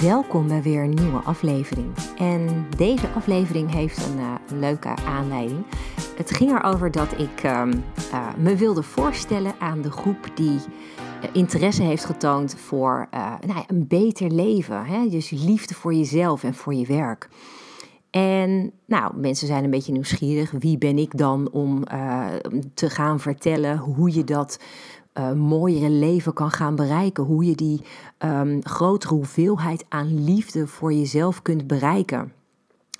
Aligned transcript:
Welkom 0.00 0.48
bij 0.48 0.62
weer 0.62 0.82
een 0.82 0.94
nieuwe 0.94 1.18
aflevering. 1.18 1.94
En 2.18 2.66
deze 2.76 3.08
aflevering 3.08 3.72
heeft 3.72 4.06
een 4.06 4.18
uh, 4.18 4.34
leuke 4.60 4.88
aanleiding. 4.88 5.64
Het 6.16 6.30
ging 6.30 6.50
erover 6.50 6.90
dat 6.90 7.12
ik 7.18 7.44
uh, 7.44 7.62
uh, 8.12 8.28
me 8.36 8.56
wilde 8.56 8.82
voorstellen 8.82 9.54
aan 9.58 9.82
de 9.82 9.90
groep 9.90 10.30
die 10.34 10.58
eh, 11.22 11.28
interesse 11.32 11.82
heeft 11.82 12.04
getoond 12.04 12.54
voor 12.58 13.08
nou 13.10 13.54
ja, 13.54 13.64
een 13.66 13.86
beter 13.86 14.30
leven. 14.30 14.84
Hè? 14.84 15.08
Dus 15.08 15.30
liefde 15.30 15.74
voor 15.74 15.94
jezelf 15.94 16.44
en 16.44 16.54
voor 16.54 16.74
je 16.74 16.86
werk. 16.86 17.28
En 18.10 18.72
nou, 18.86 19.16
mensen 19.16 19.46
zijn 19.46 19.64
een 19.64 19.70
beetje 19.70 19.92
nieuwsgierig. 19.92 20.50
Wie 20.50 20.78
ben 20.78 20.98
ik 20.98 21.18
dan 21.18 21.50
om 21.50 21.84
te 22.74 22.90
gaan 22.90 23.20
vertellen 23.20 23.78
hoe 23.78 24.14
je 24.14 24.24
dat 24.24 24.58
uh, 25.18 25.32
mooiere 25.32 25.90
leven 25.90 26.32
kan 26.32 26.50
gaan 26.50 26.76
bereiken. 26.76 27.24
Hoe 27.24 27.44
je 27.44 27.54
die 27.54 27.82
um, 28.18 28.64
grotere 28.64 29.14
hoeveelheid 29.14 29.84
aan 29.88 30.24
liefde 30.24 30.66
voor 30.66 30.92
jezelf 30.92 31.42
kunt 31.42 31.66
bereiken. 31.66 32.32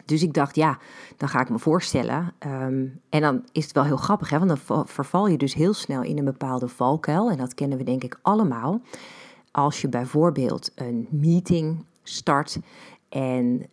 Dus 0.04 0.22
ik 0.22 0.34
dacht, 0.34 0.56
ja, 0.56 0.78
dan 1.16 1.28
ga 1.28 1.40
ik 1.40 1.48
me 1.48 1.58
voorstellen. 1.58 2.32
Um, 2.46 3.00
en 3.08 3.20
dan 3.20 3.44
is 3.52 3.64
het 3.64 3.72
wel 3.72 3.84
heel 3.84 3.96
grappig, 3.96 4.30
hè, 4.30 4.38
want 4.38 4.66
dan 4.66 4.86
verval 4.88 5.26
je 5.28 5.38
dus 5.38 5.54
heel 5.54 5.74
snel 5.74 6.02
in 6.02 6.18
een 6.18 6.24
bepaalde 6.24 6.68
valkuil. 6.68 7.30
En 7.30 7.36
dat 7.36 7.54
kennen 7.54 7.78
we 7.78 7.84
denk 7.84 8.04
ik 8.04 8.18
allemaal. 8.22 8.80
Als 9.50 9.80
je 9.80 9.88
bijvoorbeeld 9.88 10.72
een 10.74 11.06
meeting 11.10 11.84
start 12.02 12.58
en 13.12 13.66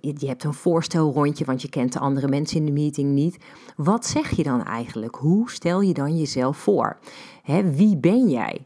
je, 0.00 0.14
je, 0.18 0.26
hebt 0.26 0.44
een 0.44 0.54
voorstelrondje, 0.54 1.44
want 1.44 1.62
je 1.62 1.68
kent 1.68 1.92
de 1.92 1.98
andere 1.98 2.28
mensen 2.28 2.56
in 2.56 2.66
de 2.66 2.72
meeting 2.72 3.10
niet. 3.10 3.36
Wat 3.76 4.06
zeg 4.06 4.36
je 4.36 4.42
dan 4.42 4.64
eigenlijk? 4.64 5.14
Hoe 5.14 5.50
stel 5.50 5.80
je 5.80 5.94
dan 5.94 6.18
jezelf 6.18 6.56
voor? 6.56 6.98
Hè, 7.42 7.74
wie 7.74 7.96
ben 7.96 8.28
jij? 8.28 8.60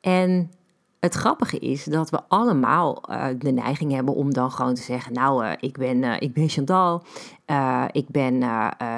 En 0.00 0.50
het 1.04 1.14
grappige 1.14 1.58
is 1.58 1.84
dat 1.84 2.10
we 2.10 2.20
allemaal 2.28 3.02
uh, 3.10 3.26
de 3.38 3.50
neiging 3.50 3.92
hebben 3.92 4.14
om 4.14 4.32
dan 4.32 4.50
gewoon 4.50 4.74
te 4.74 4.82
zeggen: 4.82 5.12
Nou, 5.12 5.44
uh, 5.44 5.52
ik, 5.60 5.78
ben, 5.78 6.02
uh, 6.02 6.14
ik 6.18 6.32
ben 6.32 6.48
Chantal, 6.48 7.02
ik 7.92 8.08
ben 8.08 8.42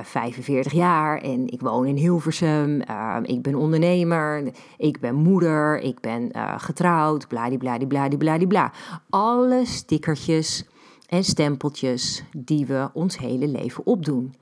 45 0.03 0.73
jaar 0.73 1.21
en 1.21 1.49
ik 1.49 1.61
woon 1.61 1.87
in 1.87 1.97
Hilversum, 1.97 2.83
ik 3.23 3.43
ben 3.43 3.55
ondernemer, 3.55 4.53
ik 4.77 5.01
ben 5.01 5.15
moeder, 5.15 5.81
ik 5.81 6.01
ben 6.01 6.31
getrouwd, 6.57 7.29
bladibladibladibladibla. 7.29 8.73
Alle 9.11 9.63
stickertjes 9.65 10.65
en 11.09 11.25
stempeltjes 11.25 12.25
die 12.37 12.67
we 12.67 12.89
ons 12.93 13.19
hele 13.19 13.49
leven 13.49 13.87
opdoen. 13.87 14.35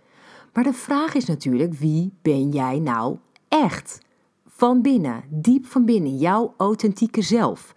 Maar 0.52 0.64
de 0.64 0.72
vraag 0.72 1.14
is 1.14 1.24
natuurlijk: 1.24 1.74
wie 1.74 2.12
ben 2.22 2.50
jij 2.50 2.78
nou 2.78 3.16
echt? 3.48 4.03
Van 4.56 4.82
binnen, 4.82 5.24
diep 5.28 5.66
van 5.66 5.84
binnen, 5.84 6.16
jouw 6.16 6.54
authentieke 6.56 7.22
zelf. 7.22 7.72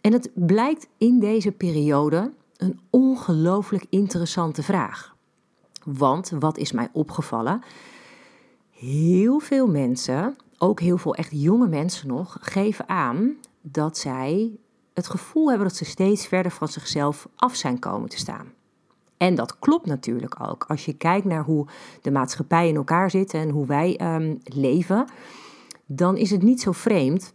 En 0.00 0.12
het 0.12 0.30
blijkt 0.34 0.88
in 0.98 1.18
deze 1.18 1.52
periode 1.52 2.32
een 2.56 2.80
ongelooflijk 2.90 3.86
interessante 3.90 4.62
vraag. 4.62 5.16
Want 5.84 6.32
wat 6.38 6.58
is 6.58 6.72
mij 6.72 6.88
opgevallen? 6.92 7.62
Heel 8.70 9.38
veel 9.38 9.66
mensen, 9.66 10.36
ook 10.58 10.80
heel 10.80 10.98
veel 10.98 11.14
echt 11.14 11.30
jonge 11.32 11.68
mensen 11.68 12.08
nog, 12.08 12.36
geven 12.40 12.88
aan 12.88 13.36
dat 13.60 13.98
zij 13.98 14.58
het 14.94 15.08
gevoel 15.08 15.48
hebben 15.48 15.68
dat 15.68 15.76
ze 15.76 15.84
steeds 15.84 16.26
verder 16.26 16.52
van 16.52 16.68
zichzelf 16.68 17.28
af 17.36 17.54
zijn 17.54 17.78
komen 17.78 18.08
te 18.08 18.18
staan. 18.18 18.52
En 19.16 19.34
dat 19.34 19.58
klopt 19.58 19.86
natuurlijk 19.86 20.36
ook. 20.48 20.64
Als 20.68 20.84
je 20.84 20.92
kijkt 20.92 21.26
naar 21.26 21.44
hoe 21.44 21.66
de 22.02 22.10
maatschappij 22.10 22.68
in 22.68 22.76
elkaar 22.76 23.10
zit 23.10 23.34
en 23.34 23.50
hoe 23.50 23.66
wij 23.66 24.00
um, 24.14 24.38
leven, 24.42 25.06
dan 25.86 26.16
is 26.16 26.30
het 26.30 26.42
niet 26.42 26.60
zo 26.60 26.72
vreemd 26.72 27.34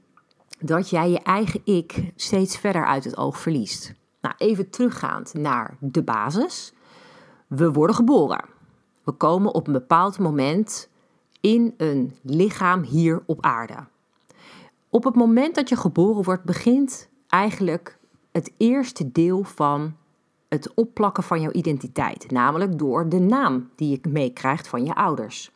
dat 0.60 0.90
jij 0.90 1.10
je 1.10 1.20
eigen 1.20 1.62
ik 1.64 2.12
steeds 2.16 2.58
verder 2.58 2.86
uit 2.86 3.04
het 3.04 3.18
oog 3.18 3.40
verliest. 3.40 3.94
Nou, 4.22 4.36
even 4.38 4.70
teruggaand 4.70 5.34
naar 5.34 5.78
de 5.80 6.04
basis. 6.04 6.74
We 7.48 7.72
worden 7.72 7.96
geboren. 7.96 8.46
We 9.04 9.12
komen 9.12 9.54
op 9.54 9.68
een 9.68 9.74
bepaald 9.74 10.20
moment 10.20 10.90
in 11.40 11.74
een 11.78 12.16
lichaam 12.22 12.84
hier 12.84 13.24
op 13.26 13.46
aarde. 13.46 13.76
Op 14.90 15.04
het 15.04 15.16
moment 15.16 15.56
dat 15.56 15.70
je 15.70 15.76
geboren 15.76 16.24
wordt, 16.24 16.44
begint 16.44 17.10
eigenlijk 17.28 17.98
het 18.32 18.54
eerste 18.58 19.12
deel 19.12 19.44
van 19.44 19.96
het 20.50 20.74
opplakken 20.74 21.24
van 21.24 21.42
jouw 21.42 21.52
identiteit, 21.52 22.32
namelijk 22.32 22.80
door 22.80 23.10
de 23.10 23.20
naam 23.20 23.70
die 23.76 23.90
je 23.90 24.10
meekrijgt 24.10 24.68
van 24.68 24.86
je 24.86 24.96
ouders. 24.96 25.52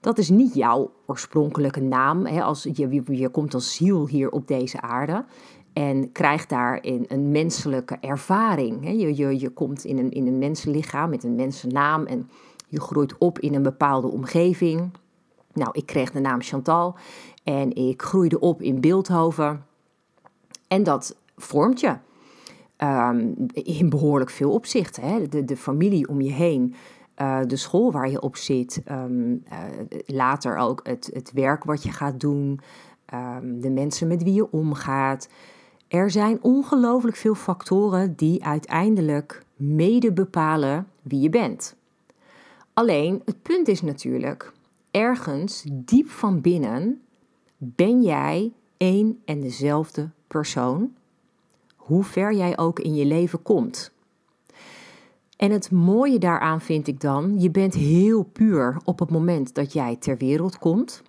Dat 0.00 0.18
is 0.18 0.28
niet 0.28 0.54
jouw 0.54 0.92
oorspronkelijke 1.06 1.80
naam. 1.80 2.26
Hè, 2.26 2.42
als 2.42 2.68
je, 2.72 3.02
je 3.04 3.28
komt 3.28 3.54
als 3.54 3.74
ziel 3.74 4.08
hier 4.08 4.30
op 4.30 4.48
deze 4.48 4.80
aarde 4.80 5.24
en 5.72 6.12
krijgt 6.12 6.48
daarin 6.48 7.04
een 7.08 7.30
menselijke 7.30 7.96
ervaring. 8.00 8.84
Hè. 8.84 8.90
Je, 8.90 9.16
je, 9.16 9.40
je 9.40 9.50
komt 9.50 9.84
in 9.84 9.98
een, 9.98 10.10
in 10.10 10.26
een 10.26 10.38
mensenlichaam 10.38 11.10
met 11.10 11.24
een 11.24 11.34
mensennaam 11.34 12.06
en 12.06 12.30
je 12.68 12.80
groeit 12.80 13.18
op 13.18 13.38
in 13.38 13.54
een 13.54 13.62
bepaalde 13.62 14.06
omgeving. 14.06 14.90
Nou, 15.52 15.70
ik 15.72 15.86
kreeg 15.86 16.10
de 16.10 16.20
naam 16.20 16.42
Chantal 16.42 16.94
en 17.44 17.74
ik 17.74 18.02
groeide 18.02 18.40
op 18.40 18.62
in 18.62 18.80
Beeldhoven. 18.80 19.64
En 20.68 20.82
dat 20.82 21.16
vormt 21.36 21.80
je. 21.80 21.96
Um, 22.78 23.34
in 23.52 23.88
behoorlijk 23.88 24.30
veel 24.30 24.50
opzichten. 24.50 25.30
De, 25.30 25.44
de 25.44 25.56
familie 25.56 26.08
om 26.08 26.20
je 26.20 26.32
heen 26.32 26.74
uh, 27.20 27.40
de 27.46 27.56
school 27.56 27.92
waar 27.92 28.10
je 28.10 28.20
op 28.20 28.36
zit, 28.36 28.82
um, 28.90 29.32
uh, 29.52 29.58
later 30.06 30.56
ook 30.56 30.80
het, 30.82 31.10
het 31.12 31.32
werk 31.32 31.64
wat 31.64 31.82
je 31.82 31.92
gaat 31.92 32.20
doen, 32.20 32.60
um, 33.14 33.60
de 33.60 33.70
mensen 33.70 34.08
met 34.08 34.22
wie 34.22 34.34
je 34.34 34.52
omgaat. 34.52 35.28
Er 35.88 36.10
zijn 36.10 36.42
ongelooflijk 36.42 37.16
veel 37.16 37.34
factoren 37.34 38.14
die 38.16 38.44
uiteindelijk 38.44 39.44
mede 39.56 40.12
bepalen 40.12 40.86
wie 41.02 41.20
je 41.20 41.30
bent. 41.30 41.76
Alleen 42.72 43.22
het 43.24 43.42
punt 43.42 43.68
is 43.68 43.82
natuurlijk, 43.82 44.52
ergens 44.90 45.64
diep 45.72 46.08
van 46.08 46.40
binnen 46.40 47.00
ben 47.56 48.02
jij 48.02 48.52
één 48.76 49.20
en 49.24 49.40
dezelfde 49.40 50.10
persoon, 50.26 50.94
hoe 51.76 52.04
ver 52.04 52.32
jij 52.32 52.58
ook 52.58 52.78
in 52.78 52.94
je 52.94 53.04
leven 53.04 53.42
komt. 53.42 53.92
En 55.40 55.50
het 55.50 55.70
mooie 55.70 56.18
daaraan 56.18 56.60
vind 56.60 56.86
ik 56.86 57.00
dan, 57.00 57.40
je 57.40 57.50
bent 57.50 57.74
heel 57.74 58.22
puur 58.22 58.76
op 58.84 58.98
het 58.98 59.10
moment 59.10 59.54
dat 59.54 59.72
jij 59.72 59.96
ter 59.96 60.16
wereld 60.16 60.58
komt. 60.58 61.02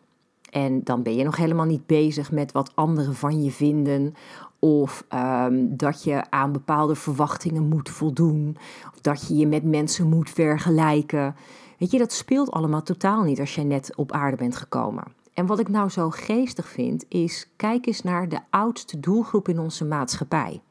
En 0.49 0.83
dan 0.83 1.03
ben 1.03 1.15
je 1.15 1.23
nog 1.23 1.37
helemaal 1.37 1.65
niet 1.65 1.85
bezig 1.85 2.31
met 2.31 2.51
wat 2.51 2.71
anderen 2.75 3.15
van 3.15 3.43
je 3.43 3.51
vinden. 3.51 4.13
Of 4.59 5.05
um, 5.13 5.77
dat 5.77 6.03
je 6.03 6.29
aan 6.29 6.51
bepaalde 6.51 6.95
verwachtingen 6.95 7.67
moet 7.67 7.89
voldoen. 7.89 8.57
Of 8.93 9.01
dat 9.01 9.27
je 9.27 9.35
je 9.35 9.47
met 9.47 9.63
mensen 9.63 10.09
moet 10.09 10.29
vergelijken. 10.29 11.35
Weet 11.77 11.91
je, 11.91 11.97
dat 11.97 12.13
speelt 12.13 12.51
allemaal 12.51 12.83
totaal 12.83 13.23
niet 13.23 13.39
als 13.39 13.55
jij 13.55 13.63
net 13.63 13.95
op 13.95 14.11
aarde 14.11 14.37
bent 14.37 14.55
gekomen. 14.55 15.03
En 15.33 15.45
wat 15.45 15.59
ik 15.59 15.69
nou 15.69 15.89
zo 15.89 16.09
geestig 16.09 16.67
vind, 16.67 17.05
is 17.07 17.49
kijk 17.55 17.85
eens 17.85 18.03
naar 18.03 18.29
de 18.29 18.39
oudste 18.49 18.99
doelgroep 18.99 19.47
in 19.47 19.59
onze 19.59 19.85
maatschappij. 19.85 20.61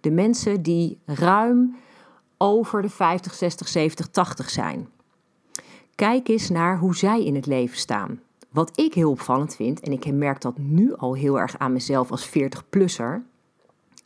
De 0.00 0.10
mensen 0.10 0.62
die 0.62 0.98
ruim 1.04 1.76
over 2.38 2.82
de 2.82 2.90
50, 2.90 3.34
60, 3.34 3.68
70, 3.68 4.08
80 4.08 4.50
zijn. 4.50 4.88
Kijk 5.94 6.28
eens 6.28 6.48
naar 6.48 6.78
hoe 6.78 6.96
zij 6.96 7.24
in 7.24 7.34
het 7.34 7.46
leven 7.46 7.76
staan. 7.76 8.20
Wat 8.48 8.80
ik 8.80 8.94
heel 8.94 9.10
opvallend 9.10 9.54
vind, 9.54 9.80
en 9.80 9.92
ik 9.92 10.12
merk 10.12 10.40
dat 10.40 10.58
nu 10.58 10.96
al 10.96 11.14
heel 11.14 11.38
erg 11.38 11.58
aan 11.58 11.72
mezelf 11.72 12.10
als 12.10 12.28
40-plusser, 12.28 13.22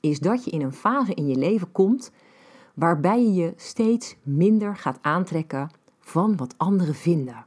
is 0.00 0.20
dat 0.20 0.44
je 0.44 0.50
in 0.50 0.62
een 0.62 0.72
fase 0.72 1.14
in 1.14 1.26
je 1.26 1.36
leven 1.36 1.72
komt 1.72 2.10
waarbij 2.74 3.22
je 3.22 3.32
je 3.34 3.52
steeds 3.56 4.16
minder 4.22 4.76
gaat 4.76 4.98
aantrekken 5.00 5.70
van 6.00 6.36
wat 6.36 6.54
anderen 6.56 6.94
vinden. 6.94 7.44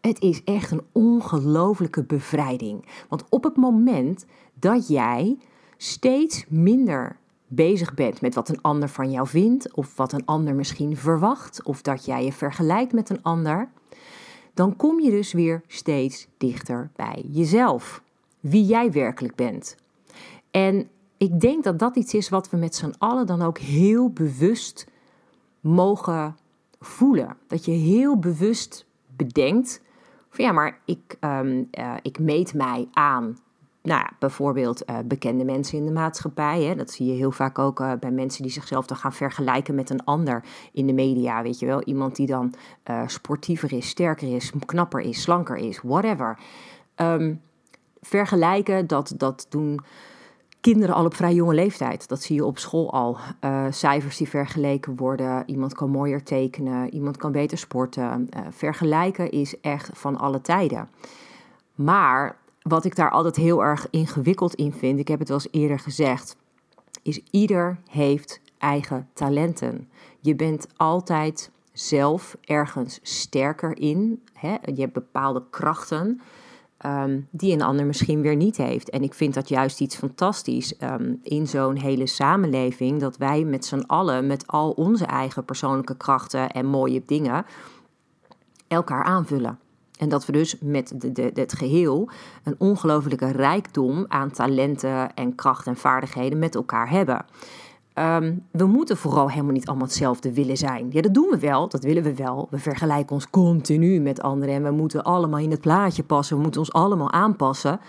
Het 0.00 0.20
is 0.20 0.44
echt 0.44 0.70
een 0.70 0.84
ongelofelijke 0.92 2.04
bevrijding. 2.04 2.86
Want 3.08 3.24
op 3.28 3.44
het 3.44 3.56
moment 3.56 4.26
dat 4.54 4.88
jij 4.88 5.38
steeds 5.76 6.44
minder 6.48 7.16
bezig 7.52 7.94
bent 7.94 8.20
met 8.20 8.34
wat 8.34 8.48
een 8.48 8.62
ander 8.62 8.88
van 8.88 9.10
jou 9.10 9.28
vindt, 9.28 9.74
of 9.74 9.96
wat 9.96 10.12
een 10.12 10.24
ander 10.24 10.54
misschien 10.54 10.96
verwacht, 10.96 11.62
of 11.62 11.82
dat 11.82 12.04
jij 12.04 12.24
je 12.24 12.32
vergelijkt 12.32 12.92
met 12.92 13.10
een 13.10 13.22
ander, 13.22 13.68
dan 14.54 14.76
kom 14.76 15.00
je 15.00 15.10
dus 15.10 15.32
weer 15.32 15.62
steeds 15.66 16.26
dichter 16.36 16.90
bij 16.96 17.24
jezelf. 17.30 18.02
Wie 18.40 18.64
jij 18.64 18.92
werkelijk 18.92 19.34
bent. 19.34 19.76
En 20.50 20.88
ik 21.16 21.40
denk 21.40 21.64
dat 21.64 21.78
dat 21.78 21.96
iets 21.96 22.14
is 22.14 22.28
wat 22.28 22.50
we 22.50 22.56
met 22.56 22.74
z'n 22.74 22.94
allen 22.98 23.26
dan 23.26 23.42
ook 23.42 23.58
heel 23.58 24.10
bewust 24.10 24.86
mogen 25.60 26.36
voelen. 26.80 27.36
Dat 27.46 27.64
je 27.64 27.72
heel 27.72 28.18
bewust 28.18 28.86
bedenkt 29.16 29.82
van 30.30 30.44
ja, 30.44 30.52
maar 30.52 30.80
ik, 30.84 31.16
um, 31.20 31.68
ik 32.02 32.18
meet 32.18 32.54
mij 32.54 32.88
aan 32.92 33.38
nou 33.82 34.00
ja, 34.00 34.10
bijvoorbeeld 34.18 34.90
uh, 34.90 34.98
bekende 35.04 35.44
mensen 35.44 35.78
in 35.78 35.84
de 35.84 35.92
maatschappij. 35.92 36.62
Hè? 36.62 36.74
Dat 36.74 36.90
zie 36.90 37.06
je 37.06 37.12
heel 37.12 37.30
vaak 37.30 37.58
ook 37.58 37.80
uh, 37.80 37.92
bij 38.00 38.10
mensen 38.10 38.42
die 38.42 38.52
zichzelf 38.52 38.86
dan 38.86 38.96
gaan 38.96 39.12
vergelijken 39.12 39.74
met 39.74 39.90
een 39.90 40.04
ander 40.04 40.44
in 40.72 40.86
de 40.86 40.92
media. 40.92 41.42
Weet 41.42 41.58
je 41.58 41.66
wel, 41.66 41.82
iemand 41.82 42.16
die 42.16 42.26
dan 42.26 42.54
uh, 42.90 43.02
sportiever 43.06 43.72
is, 43.72 43.88
sterker 43.88 44.34
is, 44.34 44.52
knapper 44.66 45.00
is, 45.00 45.22
slanker 45.22 45.56
is, 45.56 45.80
whatever. 45.82 46.38
Um, 46.96 47.40
vergelijken, 48.00 48.86
dat, 48.86 49.14
dat 49.16 49.46
doen 49.48 49.80
kinderen 50.60 50.94
al 50.94 51.04
op 51.04 51.14
vrij 51.14 51.34
jonge 51.34 51.54
leeftijd. 51.54 52.08
Dat 52.08 52.22
zie 52.22 52.36
je 52.36 52.44
op 52.44 52.58
school 52.58 52.92
al. 52.92 53.18
cijfers 53.70 54.16
die 54.16 54.28
vergeleken 54.28 54.96
worden. 54.96 55.42
Iemand 55.46 55.74
kan 55.74 55.90
mooier 55.90 56.22
tekenen, 56.22 56.94
iemand 56.94 57.16
kan 57.16 57.32
beter 57.32 57.58
sporten. 57.58 58.28
vergelijken 58.50 59.30
is 59.30 59.60
echt 59.60 59.90
van 59.92 60.16
alle 60.16 60.40
tijden. 60.40 60.88
Maar 61.74 62.36
wat 62.62 62.84
ik 62.84 62.96
daar 62.96 63.10
altijd 63.10 63.36
heel 63.36 63.64
erg 63.64 63.86
ingewikkeld 63.90 64.54
in 64.54 64.72
vind, 64.72 64.98
ik 64.98 65.08
heb 65.08 65.18
het 65.18 65.28
wel 65.28 65.40
eens 65.42 65.52
eerder 65.62 65.78
gezegd, 65.78 66.36
is 67.02 67.20
ieder 67.30 67.78
heeft 67.90 68.40
eigen 68.58 69.08
talenten. 69.12 69.88
Je 70.20 70.34
bent 70.34 70.66
altijd 70.76 71.50
zelf 71.72 72.36
ergens 72.40 72.98
sterker 73.02 73.78
in. 73.78 74.22
Hè? 74.32 74.56
Je 74.74 74.80
hebt 74.80 74.92
bepaalde 74.92 75.42
krachten 75.50 76.20
um, 76.86 77.28
die 77.30 77.52
een 77.52 77.62
ander 77.62 77.86
misschien 77.86 78.20
weer 78.20 78.36
niet 78.36 78.56
heeft. 78.56 78.90
En 78.90 79.02
ik 79.02 79.14
vind 79.14 79.34
dat 79.34 79.48
juist 79.48 79.80
iets 79.80 79.96
fantastisch 79.96 80.74
um, 80.82 81.20
in 81.22 81.46
zo'n 81.46 81.76
hele 81.76 82.06
samenleving, 82.06 83.00
dat 83.00 83.16
wij 83.16 83.44
met 83.44 83.64
z'n 83.64 83.84
allen, 83.86 84.26
met 84.26 84.46
al 84.46 84.70
onze 84.70 85.04
eigen 85.04 85.44
persoonlijke 85.44 85.96
krachten 85.96 86.50
en 86.50 86.66
mooie 86.66 87.02
dingen, 87.06 87.46
elkaar 88.68 89.04
aanvullen. 89.04 89.58
En 90.00 90.08
dat 90.08 90.26
we 90.26 90.32
dus 90.32 90.56
met 90.60 90.92
de, 90.96 91.12
de, 91.12 91.30
het 91.34 91.52
geheel 91.52 92.08
een 92.44 92.54
ongelofelijke 92.58 93.30
rijkdom 93.30 94.04
aan 94.08 94.30
talenten 94.30 95.14
en 95.14 95.34
kracht 95.34 95.66
en 95.66 95.76
vaardigheden 95.76 96.38
met 96.38 96.54
elkaar 96.54 96.90
hebben. 96.90 97.24
Ehm, 97.94 98.34
we 98.50 98.66
moeten 98.66 98.96
vooral 98.96 99.30
helemaal 99.30 99.52
niet 99.52 99.66
allemaal 99.66 99.86
hetzelfde 99.86 100.32
willen 100.32 100.56
zijn. 100.56 100.88
Ja, 100.90 101.00
dat 101.00 101.14
doen 101.14 101.28
we 101.30 101.38
wel, 101.38 101.68
dat 101.68 101.84
willen 101.84 102.02
we 102.02 102.14
wel. 102.14 102.46
We 102.50 102.58
vergelijken 102.58 103.14
ons 103.14 103.30
continu 103.30 104.00
met 104.00 104.22
anderen 104.22 104.54
en 104.54 104.62
we 104.62 104.70
moeten 104.70 105.04
allemaal 105.04 105.40
in 105.40 105.50
het 105.50 105.60
plaatje 105.60 106.02
passen. 106.02 106.36
We 106.36 106.42
moeten 106.42 106.60
ons 106.60 106.72
allemaal 106.72 107.10
aanpassen. 107.10 107.80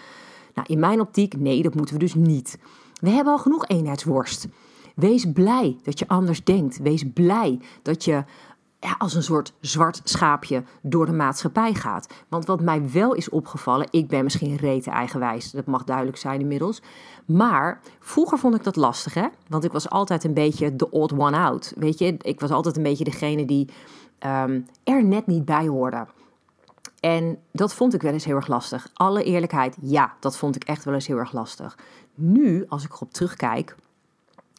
Nou, 0.53 0.67
in 0.69 0.79
mijn 0.79 0.99
optiek, 0.99 1.37
nee, 1.37 1.61
dat 1.61 1.75
moeten 1.75 1.93
we 1.93 1.99
dus 1.99 2.13
niet. 2.13 2.57
We 3.01 3.09
hebben 3.09 3.33
al 3.33 3.39
genoeg 3.39 3.67
eenheidsworst. 3.67 4.47
Wees 4.95 5.31
blij 5.33 5.77
dat 5.83 5.99
je 5.99 6.07
anders 6.07 6.43
denkt. 6.43 6.77
Wees 6.77 7.03
blij 7.13 7.59
dat 7.81 8.05
je 8.05 8.23
als 8.97 9.13
een 9.13 9.23
soort 9.23 9.53
zwart 9.59 10.01
schaapje 10.03 10.63
door 10.81 11.05
de 11.05 11.11
maatschappij 11.11 11.73
gaat. 11.73 12.13
Want 12.27 12.45
wat 12.45 12.61
mij 12.61 12.91
wel 12.91 13.13
is 13.13 13.29
opgevallen, 13.29 13.87
ik 13.91 14.07
ben 14.07 14.23
misschien 14.23 14.55
rete 14.55 14.89
eigenwijs, 14.89 15.51
dat 15.51 15.65
mag 15.65 15.83
duidelijk 15.83 16.17
zijn 16.17 16.39
inmiddels. 16.39 16.81
Maar 17.25 17.81
vroeger 17.99 18.37
vond 18.37 18.55
ik 18.55 18.63
dat 18.63 18.75
lastig, 18.75 19.13
hè? 19.13 19.27
Want 19.47 19.63
ik 19.63 19.71
was 19.71 19.89
altijd 19.89 20.23
een 20.23 20.33
beetje 20.33 20.75
de 20.75 20.91
odd 20.91 21.13
one 21.17 21.37
out. 21.37 21.73
Weet 21.75 21.99
je, 21.99 22.17
ik 22.21 22.39
was 22.39 22.51
altijd 22.51 22.77
een 22.77 22.83
beetje 22.83 23.03
degene 23.03 23.45
die 23.45 23.69
um, 24.25 24.65
er 24.83 25.03
net 25.03 25.27
niet 25.27 25.45
bij 25.45 25.67
hoorde. 25.67 26.07
En 26.99 27.37
dat 27.51 27.73
vond 27.73 27.93
ik 27.93 28.01
wel 28.01 28.13
eens 28.13 28.25
heel 28.25 28.35
erg 28.35 28.47
lastig. 28.47 28.89
Alle 28.93 29.23
eerlijkheid, 29.23 29.77
ja, 29.81 30.13
dat 30.19 30.37
vond 30.37 30.55
ik 30.55 30.63
echt 30.63 30.83
wel 30.83 30.93
eens 30.93 31.07
heel 31.07 31.17
erg 31.17 31.31
lastig. 31.31 31.77
Nu, 32.15 32.65
als 32.67 32.83
ik 32.83 32.93
erop 32.93 33.13
terugkijk, 33.13 33.75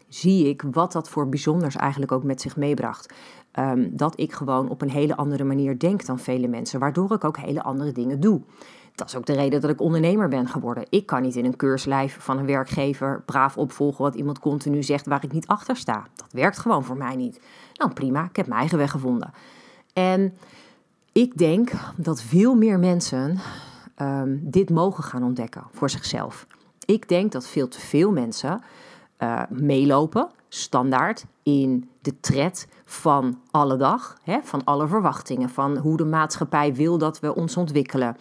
zie 0.09 0.49
ik 0.49 0.63
wat 0.71 0.93
dat 0.93 1.09
voor 1.09 1.29
bijzonders 1.29 1.77
eigenlijk 1.77 2.13
ook 2.13 2.23
met 2.23 2.41
zich 2.41 2.57
meebracht. 2.57 3.15
Ehm, 3.53 3.89
dat 3.91 4.21
ik 4.21 4.33
gewoon 4.33 4.69
op 4.69 4.83
een 4.83 4.91
hele 4.91 5.17
andere 5.17 5.45
manier 5.45 5.79
denk 5.79 6.07
dan 6.07 6.19
vele 6.19 6.49
mensen, 6.49 6.81
waardoor 6.81 7.13
ik 7.13 7.25
ook 7.25 7.37
hele 7.37 7.63
andere 7.63 7.93
dingen 7.93 8.21
doe. 8.21 8.41
Dat 8.95 9.09
is 9.09 9.17
ook 9.17 9.27
de 9.27 9.33
reden 9.33 9.61
dat 9.61 9.71
ik 9.71 9.81
ondernemer 9.81 10.29
ben 10.29 10.49
geworden. 10.49 10.87
Ik 10.89 11.07
kan 11.07 11.23
niet 11.23 11.37
in 11.37 11.45
een 11.45 11.57
keurslijf 11.57 12.17
van 12.21 12.39
een 12.39 12.47
werkgever 12.47 13.23
braaf 13.27 13.57
opvolgen 13.57 14.05
wat 14.05 14.15
iemand 14.15 14.39
continu 14.39 14.83
zegt 14.83 15.07
waar 15.07 15.25
ik 15.25 15.33
niet 15.33 15.47
achter 15.47 15.77
sta. 15.77 16.07
Dat 16.15 16.33
werkt 16.33 16.59
gewoon 16.59 16.85
voor 16.85 16.97
mij 16.97 17.17
niet. 17.17 17.41
Nou 17.75 17.93
prima, 17.93 18.25
ik 18.25 18.37
heb 18.37 18.47
mijn 18.47 18.61
eigen 18.61 18.79
weg 18.79 18.91
gevonden. 18.91 19.33
En 19.93 20.35
ik 21.13 21.39
denk 21.39 21.71
dat 21.97 22.23
veel 22.23 22.55
meer 22.55 22.79
mensen 22.79 23.39
um, 23.97 24.41
dit 24.43 24.71
mogen 24.71 25.05
gaan 25.05 25.23
ontdekken 25.23 25.65
voor 25.73 25.91
zichzelf. 25.91 26.47
Ik 26.85 27.09
denk 27.09 27.33
dat 27.33 27.47
veel 27.47 27.69
te 27.69 27.81
veel 27.81 28.13
mensen 28.13 28.63
uh, 29.19 29.43
meelopen, 29.49 30.29
standaard, 30.49 31.27
in 31.43 31.89
de 32.01 32.21
tred 32.21 32.69
van 32.85 33.39
alle 33.51 33.77
dag, 33.77 34.17
hè, 34.23 34.39
van 34.43 34.65
alle 34.65 34.87
verwachtingen, 34.87 35.49
van 35.49 35.77
hoe 35.77 35.97
de 35.97 36.05
maatschappij 36.05 36.75
wil 36.75 36.99
dat 36.99 37.21
we 37.21 37.35
ons 37.35 37.57
ontwikkelen. 37.57 38.17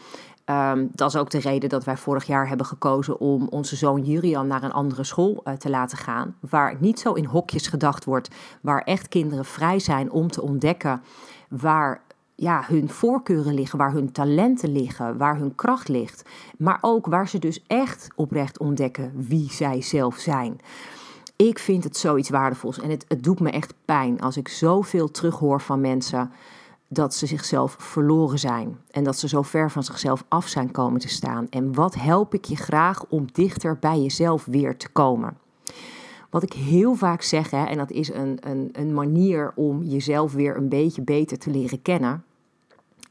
Um, 0.46 0.90
dat 0.92 1.10
is 1.10 1.16
ook 1.16 1.30
de 1.30 1.40
reden 1.40 1.70
dat 1.70 1.84
wij 1.84 1.98
vorig 1.98 2.24
jaar 2.24 2.48
hebben 2.48 2.66
gekozen 2.66 3.20
om 3.20 3.48
onze 3.48 3.76
zoon 3.76 4.04
Jurian 4.04 4.48
naar 4.48 4.64
een 4.64 4.72
andere 4.72 5.04
school 5.04 5.42
uh, 5.44 5.54
te 5.54 5.70
laten 5.70 5.98
gaan. 5.98 6.36
Waar 6.50 6.76
niet 6.80 7.00
zo 7.00 7.14
in 7.14 7.26
hokjes 7.26 7.68
gedacht 7.68 8.06
wordt, 8.06 8.36
waar 8.62 8.82
echt 8.82 9.08
kinderen 9.08 9.46
vrij 9.46 9.80
zijn 9.80 10.12
om 10.12 10.32
te 10.32 10.42
ontdekken 10.42 11.02
waar 11.50 12.02
ja, 12.36 12.64
hun 12.68 12.90
voorkeuren 12.90 13.54
liggen, 13.54 13.78
waar 13.78 13.92
hun 13.92 14.12
talenten 14.12 14.72
liggen, 14.72 15.18
waar 15.18 15.38
hun 15.38 15.56
kracht 15.56 15.88
ligt. 15.88 16.30
Maar 16.58 16.78
ook 16.82 17.06
waar 17.06 17.28
ze 17.28 17.40
dus 17.40 17.64
echt 17.68 18.08
oprecht 18.16 18.60
ontdekken 18.60 19.12
wie 19.16 19.52
zij 19.52 19.82
zelf 19.82 20.16
zijn. 20.16 20.60
Ik 21.48 21.60
vind 21.60 21.84
het 21.84 21.98
zoiets 21.98 22.30
waardevols 22.30 22.80
en 22.80 22.90
het, 22.90 23.06
het 23.08 23.24
doet 23.24 23.40
me 23.40 23.50
echt 23.50 23.74
pijn 23.86 24.22
als 24.22 24.38
ik 24.38 24.48
zoveel 24.48 25.12
terughoor 25.12 25.62
van 25.62 25.82
mensen 25.82 26.32
dat 26.88 27.16
ze 27.16 27.26
zichzelf 27.26 27.76
verloren 27.80 28.40
zijn 28.40 28.78
en 28.92 29.04
dat 29.04 29.20
ze 29.20 29.28
zo 29.28 29.42
ver 29.42 29.72
van 29.72 29.84
zichzelf 29.84 30.26
af 30.28 30.48
zijn 30.48 30.72
komen 30.72 31.00
te 31.00 31.08
staan. 31.08 31.48
En 31.50 31.74
wat 31.74 31.96
help 31.96 32.34
ik 32.34 32.46
je 32.46 32.56
graag 32.56 33.06
om 33.10 33.26
dichter 33.32 33.78
bij 33.80 34.02
jezelf 34.02 34.46
weer 34.46 34.78
te 34.78 34.90
komen? 34.90 35.38
Wat 36.30 36.44
ik 36.44 36.54
heel 36.54 36.96
vaak 36.96 37.22
zeg, 37.22 37.50
hè, 37.50 37.66
en 37.66 37.78
dat 37.78 37.92
is 37.92 38.14
een, 38.14 38.38
een, 38.40 38.70
een 38.72 38.94
manier 38.94 39.52
om 39.56 39.84
jezelf 39.84 40.34
weer 40.34 40.58
een 40.58 40.70
beetje 40.70 41.02
beter 41.02 41.38
te 41.38 41.50
leren 41.50 41.82
kennen, 41.82 42.24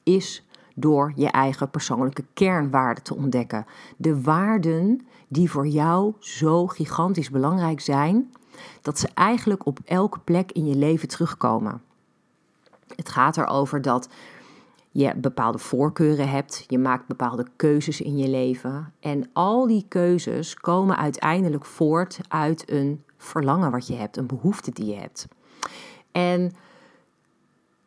is 0.03 0.45
door 0.81 1.13
je 1.15 1.29
eigen 1.29 1.71
persoonlijke 1.71 2.25
kernwaarden 2.35 3.05
te 3.05 3.17
ontdekken. 3.17 3.67
De 3.97 4.23
waarden 4.23 5.07
die 5.29 5.51
voor 5.51 5.67
jou 5.67 6.13
zo 6.19 6.67
gigantisch 6.67 7.31
belangrijk 7.31 7.81
zijn, 7.81 8.33
dat 8.83 8.99
ze 8.99 9.09
eigenlijk 9.15 9.67
op 9.67 9.79
elke 9.85 10.19
plek 10.19 10.53
in 10.53 10.67
je 10.67 10.77
leven 10.77 11.09
terugkomen. 11.09 11.83
Het 12.97 13.09
gaat 13.09 13.37
erover 13.37 13.83
dat 13.83 14.09
je 14.91 15.15
bepaalde 15.17 15.59
voorkeuren 15.59 16.29
hebt, 16.29 16.65
je 16.67 16.79
maakt 16.79 17.07
bepaalde 17.07 17.47
keuzes 17.57 18.01
in 18.01 18.17
je 18.17 18.29
leven 18.29 18.93
en 19.01 19.31
al 19.33 19.67
die 19.67 19.85
keuzes 19.89 20.55
komen 20.55 20.97
uiteindelijk 20.97 21.65
voort 21.65 22.21
uit 22.29 22.71
een 22.71 23.05
verlangen 23.17 23.71
wat 23.71 23.87
je 23.87 23.95
hebt, 23.95 24.17
een 24.17 24.27
behoefte 24.27 24.71
die 24.71 24.87
je 24.87 24.95
hebt. 24.95 25.29
En 26.13 26.53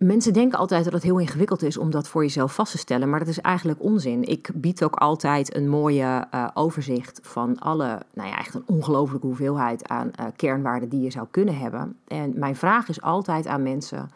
Mensen 0.03 0.33
denken 0.33 0.60
altijd 0.60 0.83
dat 0.83 0.93
het 0.93 1.03
heel 1.03 1.19
ingewikkeld 1.19 1.62
is 1.62 1.77
om 1.77 1.91
dat 1.91 2.07
voor 2.07 2.22
jezelf 2.22 2.53
vast 2.53 2.72
te 2.72 2.77
stellen, 2.77 3.10
maar 3.10 3.19
dat 3.19 3.27
is 3.27 3.39
eigenlijk 3.39 3.83
onzin. 3.83 4.24
Ik 4.24 4.50
bied 4.53 4.83
ook 4.83 4.95
altijd 4.95 5.55
een 5.55 5.69
mooie 5.69 6.27
uh, 6.33 6.48
overzicht 6.53 7.19
van 7.24 7.60
alle, 7.60 8.00
nou 8.13 8.29
ja, 8.29 8.38
echt 8.38 8.53
een 8.53 8.63
ongelofelijke 8.65 9.27
hoeveelheid 9.27 9.88
aan 9.88 10.12
uh, 10.19 10.25
kernwaarden 10.36 10.89
die 10.89 11.01
je 11.01 11.12
zou 11.12 11.27
kunnen 11.31 11.57
hebben. 11.57 11.98
En 12.07 12.33
mijn 12.36 12.55
vraag 12.55 12.89
is 12.89 13.01
altijd 13.01 13.48
aan 13.48 13.63
mensen 13.63 14.12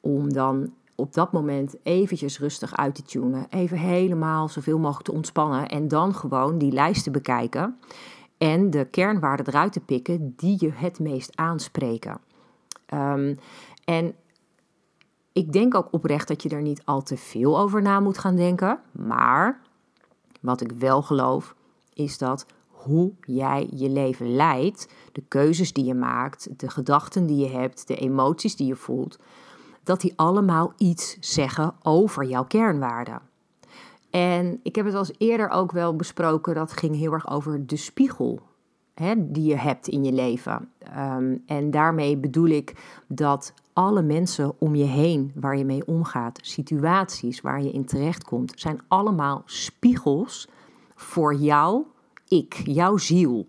om 0.00 0.32
dan 0.32 0.72
op 0.94 1.14
dat 1.14 1.32
moment 1.32 1.74
eventjes 1.82 2.38
rustig 2.38 2.76
uit 2.76 2.94
te 2.94 3.02
tunen, 3.02 3.46
even 3.50 3.78
helemaal 3.78 4.48
zoveel 4.48 4.78
mogelijk 4.78 5.04
te 5.04 5.12
ontspannen 5.12 5.68
en 5.68 5.88
dan 5.88 6.14
gewoon 6.14 6.58
die 6.58 6.72
lijst 6.72 7.04
te 7.04 7.10
bekijken 7.10 7.78
en 8.38 8.70
de 8.70 8.84
kernwaarden 8.84 9.46
eruit 9.46 9.72
te 9.72 9.80
pikken 9.80 10.34
die 10.36 10.56
je 10.58 10.70
het 10.74 10.98
meest 10.98 11.36
aanspreken. 11.36 12.18
Um, 12.94 13.38
en 13.84 14.14
ik 15.32 15.52
denk 15.52 15.74
ook 15.74 15.88
oprecht 15.90 16.28
dat 16.28 16.42
je 16.42 16.48
er 16.48 16.62
niet 16.62 16.82
al 16.84 17.02
te 17.02 17.16
veel 17.16 17.58
over 17.58 17.82
na 17.82 18.00
moet 18.00 18.18
gaan 18.18 18.36
denken. 18.36 18.80
Maar 18.92 19.60
wat 20.40 20.60
ik 20.60 20.72
wel 20.72 21.02
geloof, 21.02 21.54
is 21.94 22.18
dat 22.18 22.46
hoe 22.68 23.12
jij 23.20 23.68
je 23.74 23.88
leven 23.88 24.34
leidt, 24.34 24.88
de 25.12 25.22
keuzes 25.28 25.72
die 25.72 25.84
je 25.84 25.94
maakt, 25.94 26.48
de 26.56 26.70
gedachten 26.70 27.26
die 27.26 27.36
je 27.36 27.48
hebt, 27.48 27.86
de 27.86 27.96
emoties 27.96 28.56
die 28.56 28.66
je 28.66 28.76
voelt, 28.76 29.18
dat 29.82 30.00
die 30.00 30.12
allemaal 30.16 30.72
iets 30.76 31.16
zeggen 31.20 31.74
over 31.82 32.24
jouw 32.24 32.44
kernwaarden. 32.44 33.20
En 34.10 34.60
ik 34.62 34.74
heb 34.74 34.86
het 34.86 34.94
als 34.94 35.12
eerder 35.18 35.48
ook 35.48 35.72
wel 35.72 35.96
besproken, 35.96 36.54
dat 36.54 36.72
ging 36.72 36.96
heel 36.96 37.12
erg 37.12 37.30
over 37.30 37.66
de 37.66 37.76
spiegel 37.76 38.40
hè, 38.94 39.14
die 39.32 39.44
je 39.44 39.56
hebt 39.56 39.88
in 39.88 40.04
je 40.04 40.12
leven. 40.12 40.70
Ehm, 40.78 41.36
en 41.46 41.70
daarmee 41.70 42.16
bedoel 42.16 42.48
ik 42.48 43.00
dat 43.06 43.54
alle 43.72 44.02
mensen 44.02 44.52
om 44.58 44.74
je 44.74 44.84
heen 44.84 45.32
waar 45.34 45.56
je 45.56 45.64
mee 45.64 45.86
omgaat, 45.86 46.38
situaties 46.42 47.40
waar 47.40 47.62
je 47.62 47.70
in 47.70 47.84
terechtkomt, 47.84 48.52
zijn 48.56 48.80
allemaal 48.88 49.42
spiegels 49.44 50.48
voor 50.94 51.34
jouw 51.34 51.86
ik, 52.28 52.62
jouw 52.64 52.96
ziel. 52.96 53.46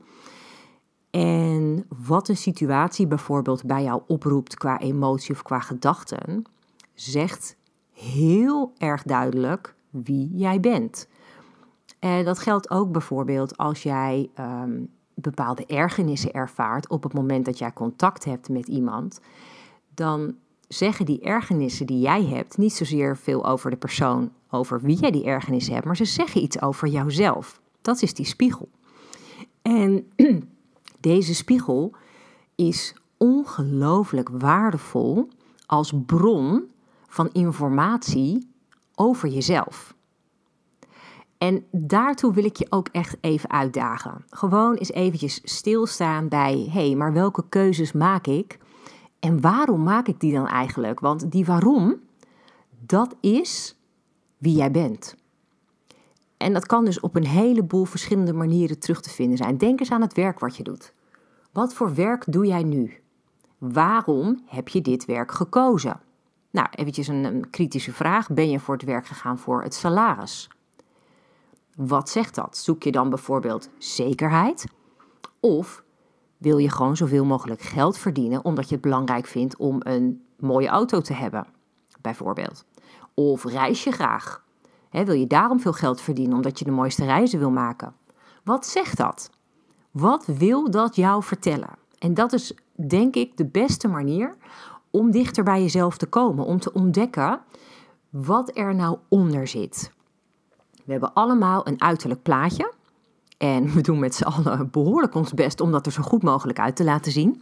En 1.09 1.85
wat 2.05 2.27
een 2.27 2.37
situatie 2.37 3.07
bijvoorbeeld 3.07 3.63
bij 3.63 3.83
jou 3.83 4.01
oproept 4.07 4.57
qua 4.57 4.79
emotie 4.79 5.33
of 5.33 5.41
qua 5.41 5.59
gedachten, 5.59 6.43
zegt 6.93 7.55
heel 7.91 8.73
erg 8.77 9.03
duidelijk 9.03 9.75
wie 9.89 10.29
jij 10.33 10.59
bent. 10.59 11.07
En 11.99 12.25
dat 12.25 12.39
geldt 12.39 12.69
ook 12.69 12.91
bijvoorbeeld 12.91 13.57
als 13.57 13.83
jij 13.83 14.29
ehm, 14.33 14.83
bepaalde 15.13 15.65
ergernissen 15.65 16.31
ervaart 16.31 16.89
op 16.89 17.03
het 17.03 17.13
moment 17.13 17.45
dat 17.45 17.57
jij 17.57 17.73
contact 17.73 18.25
hebt 18.25 18.49
met 18.49 18.67
iemand. 18.67 19.19
Dan 19.95 20.35
zeggen 20.67 21.05
die 21.05 21.21
ergernissen 21.21 21.85
die 21.85 21.99
jij 21.99 22.25
hebt 22.25 22.57
niet 22.57 22.73
zozeer 22.73 23.17
veel 23.17 23.45
over 23.45 23.69
de 23.69 23.77
persoon, 23.77 24.31
over 24.49 24.81
wie 24.81 24.97
jij 24.97 25.11
die 25.11 25.25
ergernissen 25.25 25.73
hebt, 25.73 25.85
maar 25.85 25.95
ze 25.95 26.05
zeggen 26.05 26.41
iets 26.41 26.61
over 26.61 26.87
jouzelf. 26.87 27.61
Dat 27.81 28.01
is 28.01 28.13
die 28.13 28.25
spiegel. 28.25 28.69
En 29.61 30.11
deze 30.99 31.35
spiegel 31.35 31.95
is 32.55 32.95
ongelooflijk 33.17 34.29
waardevol 34.29 35.27
als 35.65 35.93
bron 36.05 36.71
van 37.07 37.29
informatie 37.31 38.47
over 38.95 39.29
jezelf. 39.29 39.95
En 41.37 41.65
daartoe 41.71 42.33
wil 42.33 42.45
ik 42.45 42.55
je 42.55 42.65
ook 42.69 42.87
echt 42.91 43.17
even 43.21 43.49
uitdagen. 43.49 44.25
Gewoon 44.29 44.75
eens 44.75 44.91
eventjes 44.91 45.41
stilstaan 45.43 46.27
bij, 46.27 46.67
hé, 46.71 46.87
hey, 46.87 46.95
maar 46.95 47.13
welke 47.13 47.43
keuzes 47.49 47.91
maak 47.91 48.27
ik? 48.27 48.57
En 49.23 49.41
waarom 49.41 49.83
maak 49.83 50.07
ik 50.07 50.19
die 50.19 50.33
dan 50.33 50.47
eigenlijk? 50.47 50.99
Want 50.99 51.31
die 51.31 51.45
waarom, 51.45 51.99
dat 52.79 53.15
is 53.19 53.79
wie 54.37 54.55
jij 54.55 54.71
bent. 54.71 55.15
En 56.37 56.53
dat 56.53 56.65
kan 56.65 56.85
dus 56.85 56.99
op 56.99 57.15
een 57.15 57.25
heleboel 57.25 57.85
verschillende 57.85 58.33
manieren 58.33 58.79
terug 58.79 59.01
te 59.01 59.09
vinden 59.09 59.37
zijn. 59.37 59.57
Denk 59.57 59.79
eens 59.79 59.91
aan 59.91 60.01
het 60.01 60.13
werk 60.13 60.39
wat 60.39 60.57
je 60.57 60.63
doet. 60.63 60.93
Wat 61.51 61.73
voor 61.73 61.95
werk 61.95 62.23
doe 62.27 62.45
jij 62.45 62.63
nu? 62.63 63.01
Waarom 63.57 64.41
heb 64.45 64.67
je 64.67 64.81
dit 64.81 65.05
werk 65.05 65.31
gekozen? 65.31 65.99
Nou, 66.51 66.67
eventjes 66.71 67.07
een, 67.07 67.23
een 67.23 67.49
kritische 67.49 67.93
vraag. 67.93 68.29
Ben 68.29 68.49
je 68.49 68.59
voor 68.59 68.73
het 68.73 68.83
werk 68.83 69.05
gegaan 69.07 69.37
voor 69.37 69.63
het 69.63 69.73
salaris? 69.73 70.49
Wat 71.75 72.09
zegt 72.09 72.35
dat? 72.35 72.57
Zoek 72.57 72.83
je 72.83 72.91
dan 72.91 73.09
bijvoorbeeld 73.09 73.69
zekerheid? 73.77 74.65
Of 75.39 75.83
wil 76.43 76.57
je 76.57 76.69
gewoon 76.69 76.97
zoveel 76.97 77.25
mogelijk 77.25 77.61
geld 77.61 77.97
verdienen 77.97 78.45
omdat 78.45 78.67
je 78.67 78.73
het 78.73 78.83
belangrijk 78.83 79.25
vindt 79.25 79.57
om 79.57 79.75
een 79.79 80.23
mooie 80.39 80.67
auto 80.67 81.01
te 81.01 81.13
hebben, 81.13 81.45
bijvoorbeeld? 82.01 82.65
Of 83.13 83.43
reis 83.43 83.83
je 83.83 83.91
graag? 83.91 84.43
wil 84.89 85.13
je 85.13 85.27
daarom 85.27 85.59
veel 85.59 85.73
geld 85.73 86.01
verdienen 86.01 86.35
omdat 86.35 86.59
je 86.59 86.65
de 86.65 86.71
mooiste 86.71 87.05
reizen 87.05 87.39
wil 87.39 87.51
maken? 87.51 87.93
Wat 88.43 88.65
zegt 88.65 88.97
dat? 88.97 89.29
Wat 89.91 90.25
wil 90.25 90.71
dat 90.71 90.95
jou 90.95 91.23
vertellen? 91.23 91.69
En 91.99 92.13
dat 92.13 92.33
is 92.33 92.53
denk 92.87 93.15
ik 93.15 93.37
de 93.37 93.45
beste 93.45 93.87
manier 93.87 94.35
om 94.91 95.11
dichter 95.11 95.43
bij 95.43 95.61
jezelf 95.61 95.97
te 95.97 96.05
komen, 96.05 96.45
om 96.45 96.59
te 96.59 96.73
ontdekken 96.73 97.41
wat 98.09 98.57
er 98.57 98.75
nou 98.75 98.97
onder 99.09 99.47
zit. 99.47 99.91
We 100.85 100.91
hebben 100.91 101.13
allemaal 101.13 101.67
een 101.67 101.81
uiterlijk 101.81 102.23
plaatje. 102.23 102.73
En 103.43 103.69
we 103.73 103.81
doen 103.81 103.99
met 103.99 104.15
z'n 104.15 104.23
allen 104.23 104.69
behoorlijk 104.71 105.15
ons 105.15 105.33
best 105.33 105.61
om 105.61 105.71
dat 105.71 105.85
er 105.85 105.91
zo 105.91 106.01
goed 106.01 106.23
mogelijk 106.23 106.59
uit 106.59 106.75
te 106.75 106.83
laten 106.83 107.11
zien. 107.11 107.41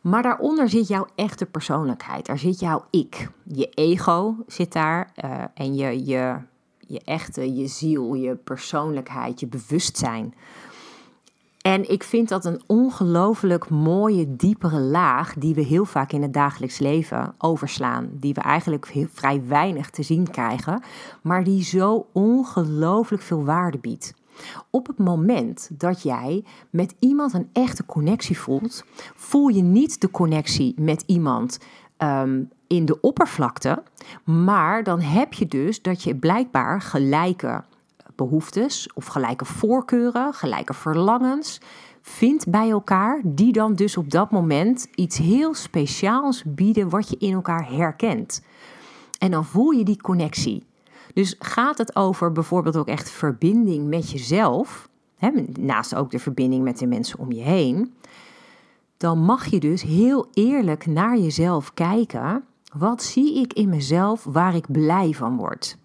Maar 0.00 0.22
daaronder 0.22 0.68
zit 0.68 0.88
jouw 0.88 1.06
echte 1.14 1.46
persoonlijkheid. 1.46 2.26
Daar 2.26 2.38
zit 2.38 2.60
jouw 2.60 2.84
ik. 2.90 3.30
Je 3.44 3.68
ego 3.68 4.36
zit 4.46 4.72
daar. 4.72 5.12
Uh, 5.24 5.44
en 5.54 5.74
je, 5.74 6.04
je, 6.04 6.36
je 6.78 7.00
echte, 7.04 7.54
je 7.54 7.66
ziel, 7.66 8.14
je 8.14 8.34
persoonlijkheid, 8.34 9.40
je 9.40 9.46
bewustzijn. 9.46 10.34
En 11.60 11.90
ik 11.90 12.02
vind 12.02 12.28
dat 12.28 12.44
een 12.44 12.62
ongelooflijk 12.66 13.68
mooie, 13.68 14.36
diepere 14.36 14.80
laag 14.80 15.34
die 15.34 15.54
we 15.54 15.62
heel 15.62 15.84
vaak 15.84 16.12
in 16.12 16.22
het 16.22 16.32
dagelijks 16.32 16.78
leven 16.78 17.34
overslaan. 17.38 18.08
Die 18.12 18.34
we 18.34 18.40
eigenlijk 18.40 18.88
heel, 18.88 19.06
vrij 19.12 19.42
weinig 19.46 19.90
te 19.90 20.02
zien 20.02 20.30
krijgen, 20.30 20.82
maar 21.22 21.44
die 21.44 21.64
zo 21.64 22.06
ongelooflijk 22.12 23.22
veel 23.22 23.44
waarde 23.44 23.78
biedt. 23.78 24.14
Op 24.70 24.86
het 24.86 24.98
moment 24.98 25.70
dat 25.72 26.02
jij 26.02 26.44
met 26.70 26.94
iemand 26.98 27.32
een 27.32 27.48
echte 27.52 27.86
connectie 27.86 28.38
voelt, 28.38 28.84
voel 29.14 29.48
je 29.48 29.62
niet 29.62 30.00
de 30.00 30.10
connectie 30.10 30.74
met 30.80 31.02
iemand 31.06 31.58
um, 31.98 32.48
in 32.66 32.84
de 32.84 33.00
oppervlakte, 33.00 33.82
maar 34.24 34.84
dan 34.84 35.00
heb 35.00 35.32
je 35.32 35.46
dus 35.46 35.82
dat 35.82 36.02
je 36.02 36.16
blijkbaar 36.16 36.80
gelijke 36.80 37.64
behoeftes 38.16 38.92
of 38.94 39.06
gelijke 39.06 39.44
voorkeuren, 39.44 40.34
gelijke 40.34 40.74
verlangens 40.74 41.60
vindt 42.02 42.50
bij 42.50 42.70
elkaar, 42.70 43.20
die 43.24 43.52
dan 43.52 43.74
dus 43.74 43.96
op 43.96 44.10
dat 44.10 44.30
moment 44.30 44.86
iets 44.94 45.18
heel 45.18 45.54
speciaals 45.54 46.42
bieden 46.46 46.88
wat 46.88 47.08
je 47.08 47.16
in 47.18 47.32
elkaar 47.32 47.70
herkent. 47.70 48.42
En 49.18 49.30
dan 49.30 49.44
voel 49.44 49.70
je 49.70 49.84
die 49.84 50.00
connectie. 50.00 50.64
Dus 51.14 51.36
gaat 51.38 51.78
het 51.78 51.96
over 51.96 52.32
bijvoorbeeld 52.32 52.76
ook 52.76 52.88
echt 52.88 53.10
verbinding 53.10 53.88
met 53.88 54.10
jezelf, 54.10 54.88
hè, 55.16 55.30
naast 55.60 55.94
ook 55.94 56.10
de 56.10 56.18
verbinding 56.18 56.64
met 56.64 56.78
de 56.78 56.86
mensen 56.86 57.18
om 57.18 57.32
je 57.32 57.42
heen, 57.42 57.94
dan 58.96 59.18
mag 59.18 59.46
je 59.46 59.60
dus 59.60 59.82
heel 59.82 60.26
eerlijk 60.32 60.86
naar 60.86 61.18
jezelf 61.18 61.74
kijken. 61.74 62.44
Wat 62.76 63.02
zie 63.02 63.40
ik 63.40 63.52
in 63.52 63.68
mezelf 63.68 64.24
waar 64.24 64.54
ik 64.54 64.72
blij 64.72 65.12
van 65.12 65.36
word? 65.36 65.78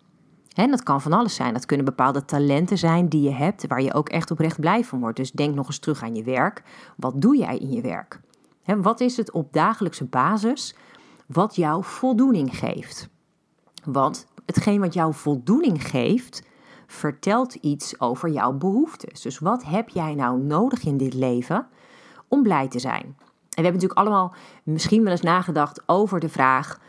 En 0.54 0.72
dat 0.72 0.84
kan 0.84 1.02
van 1.02 1.14
alles 1.14 1.36
zijn. 1.36 1.54
Dat 1.54 1.66
kunnen 1.66 1.86
bepaalde 1.86 2.26
talenten 2.26 2.78
zijn 2.78 3.08
die 3.08 3.22
je 3.22 3.34
hebt, 3.34 3.68
waar 3.68 3.82
je 3.82 3.94
ook 3.94 4.10
echt 4.10 4.32
oprecht 4.32 4.60
blij 4.60 4.84
van 4.84 5.00
wordt. 5.00 5.18
Dus 5.18 5.32
denk 5.32 5.56
nog 5.56 5.68
eens 5.68 5.80
terug 5.80 6.04
aan 6.04 6.16
je 6.16 6.24
werk. 6.24 6.64
Wat 6.96 7.22
doe 7.22 7.38
jij 7.38 7.58
in 7.58 7.72
je 7.72 7.82
werk? 7.82 8.20
He, 8.64 8.82
wat 8.82 9.00
is 9.00 9.18
het 9.18 9.32
op 9.32 9.54
dagelijkse 9.54 10.06
basis 10.06 10.76
wat 11.26 11.56
jou 11.56 11.84
voldoening 11.84 12.58
geeft? 12.58 13.10
Want 13.84 14.28
hetgeen 14.48 14.80
wat 14.80 14.94
jou 14.94 15.14
voldoening 15.14 15.88
geeft, 15.88 16.44
vertelt 16.88 17.54
iets 17.54 18.00
over 18.00 18.30
jouw 18.30 18.54
behoeftes. 18.54 19.22
Dus 19.22 19.40
wat 19.40 19.64
heb 19.64 19.90
jij 19.90 20.16
nou 20.16 20.42
nodig 20.42 20.84
in 20.84 20.98
dit 20.98 21.14
leven 21.14 21.68
om 22.28 22.44
blij 22.44 22.68
te 22.68 22.80
zijn? 22.80 23.04
En 23.04 23.64
we 23.64 23.70
hebben 23.70 23.82
natuurlijk 23.82 24.00
allemaal 24.00 24.34
misschien 24.64 25.04
wel 25.04 25.12
eens 25.12 25.22
nagedacht 25.22 25.84
over 25.86 26.20
de 26.20 26.30
vraag: 26.30 26.80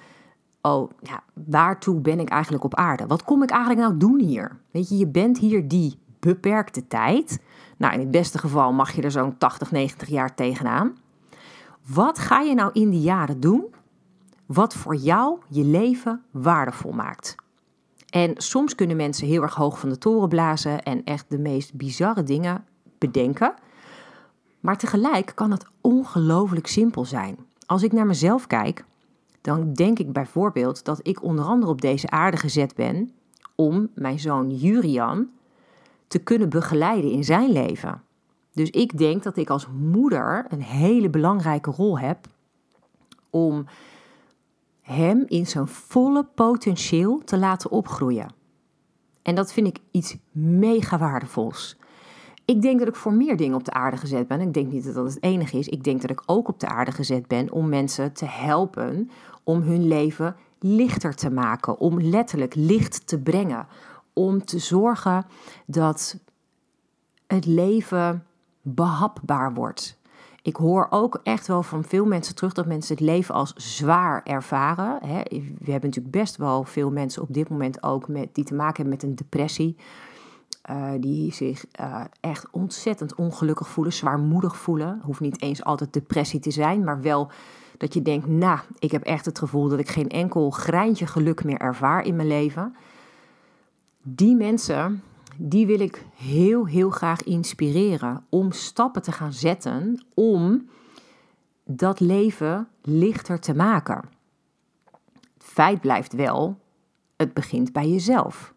oh, 0.63 0.91
ja, 1.01 1.23
waartoe 1.33 2.01
ben 2.01 2.21
ik 2.21 2.29
eigenlijk 2.29 2.65
op 2.65 2.75
aarde? 2.75 3.07
Wat 3.07 3.25
kom 3.25 3.43
ik 3.43 3.51
eigenlijk 3.51 3.81
nou 3.81 3.97
doen 3.97 4.21
hier? 4.21 4.59
Weet 4.71 4.89
je, 4.89 4.97
je 4.97 5.07
bent 5.07 5.39
hier 5.39 5.69
die 5.69 5.99
beperkte 6.21 6.87
tijd. 6.87 7.41
Nou, 7.77 7.95
in 7.95 8.01
het 8.01 8.11
beste 8.11 8.39
geval 8.39 8.73
mag 8.73 8.93
je 8.93 9.03
er 9.03 9.11
zo'n 9.11 9.39
80, 9.39 9.71
90 9.71 10.09
jaar 10.09 10.35
tegenaan. 10.35 10.97
Wat 11.87 12.19
ga 12.19 12.41
je 12.41 12.55
nou 12.55 12.71
in 12.73 12.91
die 12.91 13.01
jaren 13.01 13.41
doen 13.41 13.75
wat 14.47 14.75
voor 14.75 14.95
jou 14.95 15.39
je 15.49 15.65
leven 15.65 16.23
waardevol 16.31 16.93
maakt? 16.93 17.37
En 18.09 18.33
soms 18.37 18.75
kunnen 18.75 18.97
mensen 18.97 19.27
heel 19.27 19.43
erg 19.43 19.55
hoog 19.55 19.79
van 19.79 19.89
de 19.89 19.99
toren 19.99 20.29
blazen 20.29 20.83
en 20.83 21.05
echt 21.05 21.25
de 21.29 21.39
meest 21.39 21.75
bizarre 21.75 22.23
dingen 22.23 22.65
bedenken. 22.99 23.55
Maar 24.61 24.79
tegelijk 24.79 25.33
kan 25.35 25.51
het 25.51 25.67
ongelooflijk 25.81 26.67
simpel 26.67 27.05
zijn. 27.05 27.39
Als 27.67 27.83
ik 27.83 27.93
naar 27.93 28.07
mezelf 28.07 28.47
kijk, 28.47 28.85
dan 29.41 29.73
denk 29.73 29.99
ik 29.99 30.13
bijvoorbeeld 30.13 30.85
dat 30.85 31.01
ik 31.03 31.23
onder 31.23 31.45
andere 31.45 31.73
op 31.73 31.81
deze 31.81 32.11
aarde 32.11 32.37
gezet 32.37 32.75
ben 32.75 33.13
om 33.55 33.89
mijn 33.95 34.19
zoon 34.19 34.51
Jurian 34.51 35.29
te 36.07 36.19
kunnen 36.19 36.49
begeleiden 36.49 37.11
in 37.11 37.25
zijn 37.25 37.53
leven. 37.53 38.03
Dus 38.53 38.71
ik 38.71 38.99
denk 38.99 39.23
dat 39.23 39.37
ik 39.37 39.51
als 39.51 39.67
moeder 39.79 40.47
een 40.49 40.63
hele 40.63 41.11
belangrijke 41.11 41.71
rol 41.71 41.99
heb 41.99 42.27
om 43.31 43.67
hem 44.89 45.25
in 45.27 45.47
zijn 45.47 45.69
volle 45.69 46.25
potentieel 46.35 47.23
te 47.25 47.39
laten 47.39 47.71
opgroeien. 47.71 48.33
En 49.23 49.35
dat 49.35 49.53
vind 49.53 49.67
ik 49.67 49.79
iets 49.91 50.17
mega 50.33 50.99
waardevols. 50.99 51.77
Ik 52.45 52.63
denk 52.63 52.79
dat 52.79 52.89
ik 52.89 52.95
voor 52.95 53.13
meer 53.13 53.37
dingen 53.37 53.57
op 53.57 53.65
de 53.65 53.73
aarde 53.73 53.97
gezet 53.97 54.29
ben. 54.29 54.41
Ik 54.41 54.55
denk 54.55 54.73
niet 54.73 54.85
dat 54.85 54.95
dat 54.95 55.15
het 55.15 55.23
enige 55.23 55.59
is. 55.59 55.69
Ik 55.69 55.85
denk 55.85 56.01
dat 56.01 56.11
ik 56.11 56.23
ook 56.27 56.49
op 56.49 56.61
de 56.61 56.69
aarde 56.69 56.93
gezet 56.93 57.27
ben 57.27 57.53
om 57.53 57.69
mensen 57.69 58.13
te 58.13 58.25
helpen 58.25 59.11
om 59.45 59.63
hun 59.63 59.89
leven 59.89 60.37
lichter 60.59 61.15
te 61.15 61.31
maken, 61.31 61.79
om 61.79 62.01
letterlijk 62.01 62.55
licht 62.55 63.07
te 63.07 63.19
brengen, 63.19 63.67
om 64.13 64.45
te 64.45 64.59
zorgen 64.59 65.27
dat 65.67 66.19
het 67.27 67.47
leven 67.47 68.27
behapbaar 68.63 69.55
wordt. 69.55 69.98
Ik 70.43 70.57
hoor 70.57 70.87
ook 70.91 71.21
echt 71.23 71.47
wel 71.47 71.63
van 71.63 71.85
veel 71.85 72.07
mensen 72.07 72.35
terug 72.35 72.53
dat 72.53 72.67
mensen 72.67 72.95
het 72.95 73.05
leven 73.05 73.35
als 73.35 73.53
zwaar 73.57 74.23
ervaren. 74.25 74.99
We 75.59 75.71
hebben 75.71 75.89
natuurlijk 75.89 76.11
best 76.11 76.37
wel 76.37 76.65
veel 76.65 76.91
mensen 76.91 77.23
op 77.23 77.35
dit 77.35 77.49
moment 77.49 77.83
ook 77.83 78.09
met, 78.09 78.35
die 78.35 78.45
te 78.45 78.55
maken 78.55 78.75
hebben 78.75 78.93
met 78.93 79.03
een 79.03 79.15
depressie. 79.15 79.77
Uh, 80.71 80.91
die 81.01 81.33
zich 81.33 81.65
uh, 81.81 82.05
echt 82.21 82.47
ontzettend 82.51 83.15
ongelukkig 83.15 83.69
voelen, 83.69 83.93
zwaarmoedig 83.93 84.57
voelen. 84.57 85.01
Hoeft 85.03 85.21
niet 85.21 85.43
eens 85.43 85.65
altijd 85.65 85.93
depressie 85.93 86.41
te 86.41 86.51
zijn, 86.51 86.85
maar 86.85 87.01
wel 87.01 87.31
dat 87.77 87.95
je 87.95 88.03
denkt, 88.03 88.27
nou, 88.27 88.59
ik 88.79 88.91
heb 88.91 89.03
echt 89.03 89.25
het 89.25 89.39
gevoel 89.39 89.69
dat 89.69 89.79
ik 89.79 89.89
geen 89.89 90.09
enkel 90.09 90.51
greintje 90.51 91.07
geluk 91.07 91.45
meer 91.45 91.59
ervaar 91.59 92.05
in 92.05 92.17
mijn 92.17 92.29
leven. 92.29 92.75
Die 94.03 94.37
mensen, 94.37 95.03
die 95.41 95.67
wil 95.67 95.81
ik 95.81 96.05
heel, 96.15 96.67
heel 96.67 96.91
graag 96.91 97.23
inspireren 97.23 98.25
om 98.29 98.53
stappen 98.53 99.03
te 99.03 99.13
gaan 99.13 99.33
zetten 99.33 100.05
om 100.15 100.69
dat 101.65 102.01
leven 102.01 102.69
lichter 102.83 103.41
te 103.41 103.55
maken. 103.55 104.05
Het 105.35 105.45
feit 105.45 105.81
blijft 105.81 106.13
wel, 106.13 106.59
het 107.17 107.35
begint 107.35 107.73
bij 107.73 107.89
jezelf. 107.89 108.55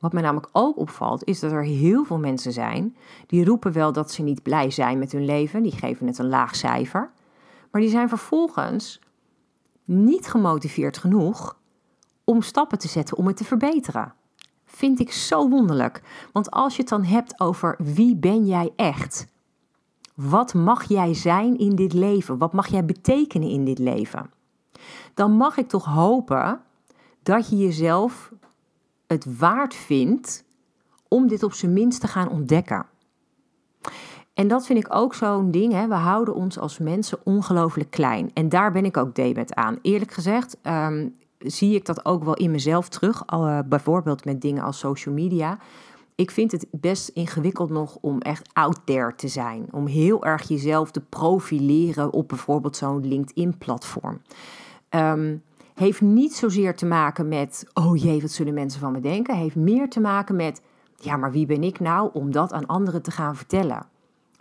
Wat 0.00 0.12
mij 0.12 0.22
namelijk 0.22 0.48
ook 0.52 0.78
opvalt, 0.78 1.24
is 1.24 1.40
dat 1.40 1.52
er 1.52 1.64
heel 1.64 2.04
veel 2.04 2.18
mensen 2.18 2.52
zijn 2.52 2.96
die 3.26 3.44
roepen 3.44 3.72
wel 3.72 3.92
dat 3.92 4.12
ze 4.12 4.22
niet 4.22 4.42
blij 4.42 4.70
zijn 4.70 4.98
met 4.98 5.12
hun 5.12 5.24
leven, 5.24 5.62
die 5.62 5.72
geven 5.72 6.06
het 6.06 6.18
een 6.18 6.28
laag 6.28 6.56
cijfer, 6.56 7.10
maar 7.70 7.80
die 7.80 7.90
zijn 7.90 8.08
vervolgens 8.08 9.00
niet 9.84 10.26
gemotiveerd 10.26 10.98
genoeg 10.98 11.58
om 12.24 12.42
stappen 12.42 12.78
te 12.78 12.88
zetten 12.88 13.16
om 13.16 13.26
het 13.26 13.36
te 13.36 13.44
verbeteren. 13.44 14.14
Vind 14.74 15.00
ik 15.00 15.12
zo 15.12 15.48
wonderlijk. 15.48 16.02
Want 16.32 16.50
als 16.50 16.74
je 16.74 16.80
het 16.80 16.90
dan 16.90 17.04
hebt 17.04 17.40
over 17.40 17.76
wie 17.78 18.16
ben 18.16 18.46
jij 18.46 18.72
echt? 18.76 19.26
Wat 20.14 20.54
mag 20.54 20.84
jij 20.88 21.14
zijn 21.14 21.58
in 21.58 21.74
dit 21.76 21.92
leven? 21.92 22.38
Wat 22.38 22.52
mag 22.52 22.66
jij 22.66 22.84
betekenen 22.84 23.48
in 23.48 23.64
dit 23.64 23.78
leven? 23.78 24.30
Dan 25.14 25.36
mag 25.36 25.56
ik 25.56 25.68
toch 25.68 25.84
hopen 25.84 26.60
dat 27.22 27.48
je 27.48 27.56
jezelf 27.56 28.32
het 29.06 29.38
waard 29.38 29.74
vindt 29.74 30.44
om 31.08 31.28
dit 31.28 31.42
op 31.42 31.52
zijn 31.52 31.72
minst 31.72 32.00
te 32.00 32.08
gaan 32.08 32.28
ontdekken. 32.28 32.86
En 34.34 34.48
dat 34.48 34.66
vind 34.66 34.78
ik 34.78 34.94
ook 34.94 35.14
zo'n 35.14 35.50
ding. 35.50 35.72
Hè. 35.72 35.88
We 35.88 35.94
houden 35.94 36.34
ons 36.34 36.58
als 36.58 36.78
mensen 36.78 37.18
ongelooflijk 37.24 37.90
klein. 37.90 38.30
En 38.32 38.48
daar 38.48 38.72
ben 38.72 38.84
ik 38.84 38.96
ook 38.96 39.14
debet 39.14 39.54
aan. 39.54 39.78
Eerlijk 39.82 40.12
gezegd 40.12 40.56
ehm, 40.62 41.08
zie 41.44 41.74
ik 41.74 41.84
dat 41.84 42.04
ook 42.04 42.24
wel 42.24 42.34
in 42.34 42.50
mezelf 42.50 42.88
terug. 42.88 43.22
Uh, 43.34 43.58
bijvoorbeeld 43.66 44.24
met 44.24 44.40
dingen 44.40 44.62
als 44.62 44.78
social 44.78 45.14
media. 45.14 45.58
Ik 46.14 46.30
vind 46.30 46.52
het 46.52 46.66
best 46.70 47.08
ingewikkeld 47.08 47.70
nog 47.70 47.98
om 48.00 48.20
echt 48.20 48.50
out 48.52 48.80
there 48.84 49.14
te 49.14 49.28
zijn. 49.28 49.66
Om 49.70 49.86
heel 49.86 50.24
erg 50.24 50.48
jezelf 50.48 50.90
te 50.90 51.00
profileren 51.00 52.12
op 52.12 52.28
bijvoorbeeld 52.28 52.76
zo'n 52.76 53.06
LinkedIn-platform. 53.06 54.20
Um, 54.90 55.42
heeft 55.74 56.00
niet 56.00 56.34
zozeer 56.34 56.76
te 56.76 56.86
maken 56.86 57.28
met, 57.28 57.66
oh 57.72 57.96
jee, 57.96 58.20
wat 58.20 58.30
zullen 58.30 58.54
mensen 58.54 58.80
van 58.80 58.92
me 58.92 59.00
denken? 59.00 59.36
Heeft 59.36 59.56
meer 59.56 59.90
te 59.90 60.00
maken 60.00 60.36
met, 60.36 60.62
ja, 60.96 61.16
maar 61.16 61.32
wie 61.32 61.46
ben 61.46 61.62
ik 61.62 61.80
nou 61.80 62.10
om 62.12 62.32
dat 62.32 62.52
aan 62.52 62.66
anderen 62.66 63.02
te 63.02 63.10
gaan 63.10 63.36
vertellen? 63.36 63.86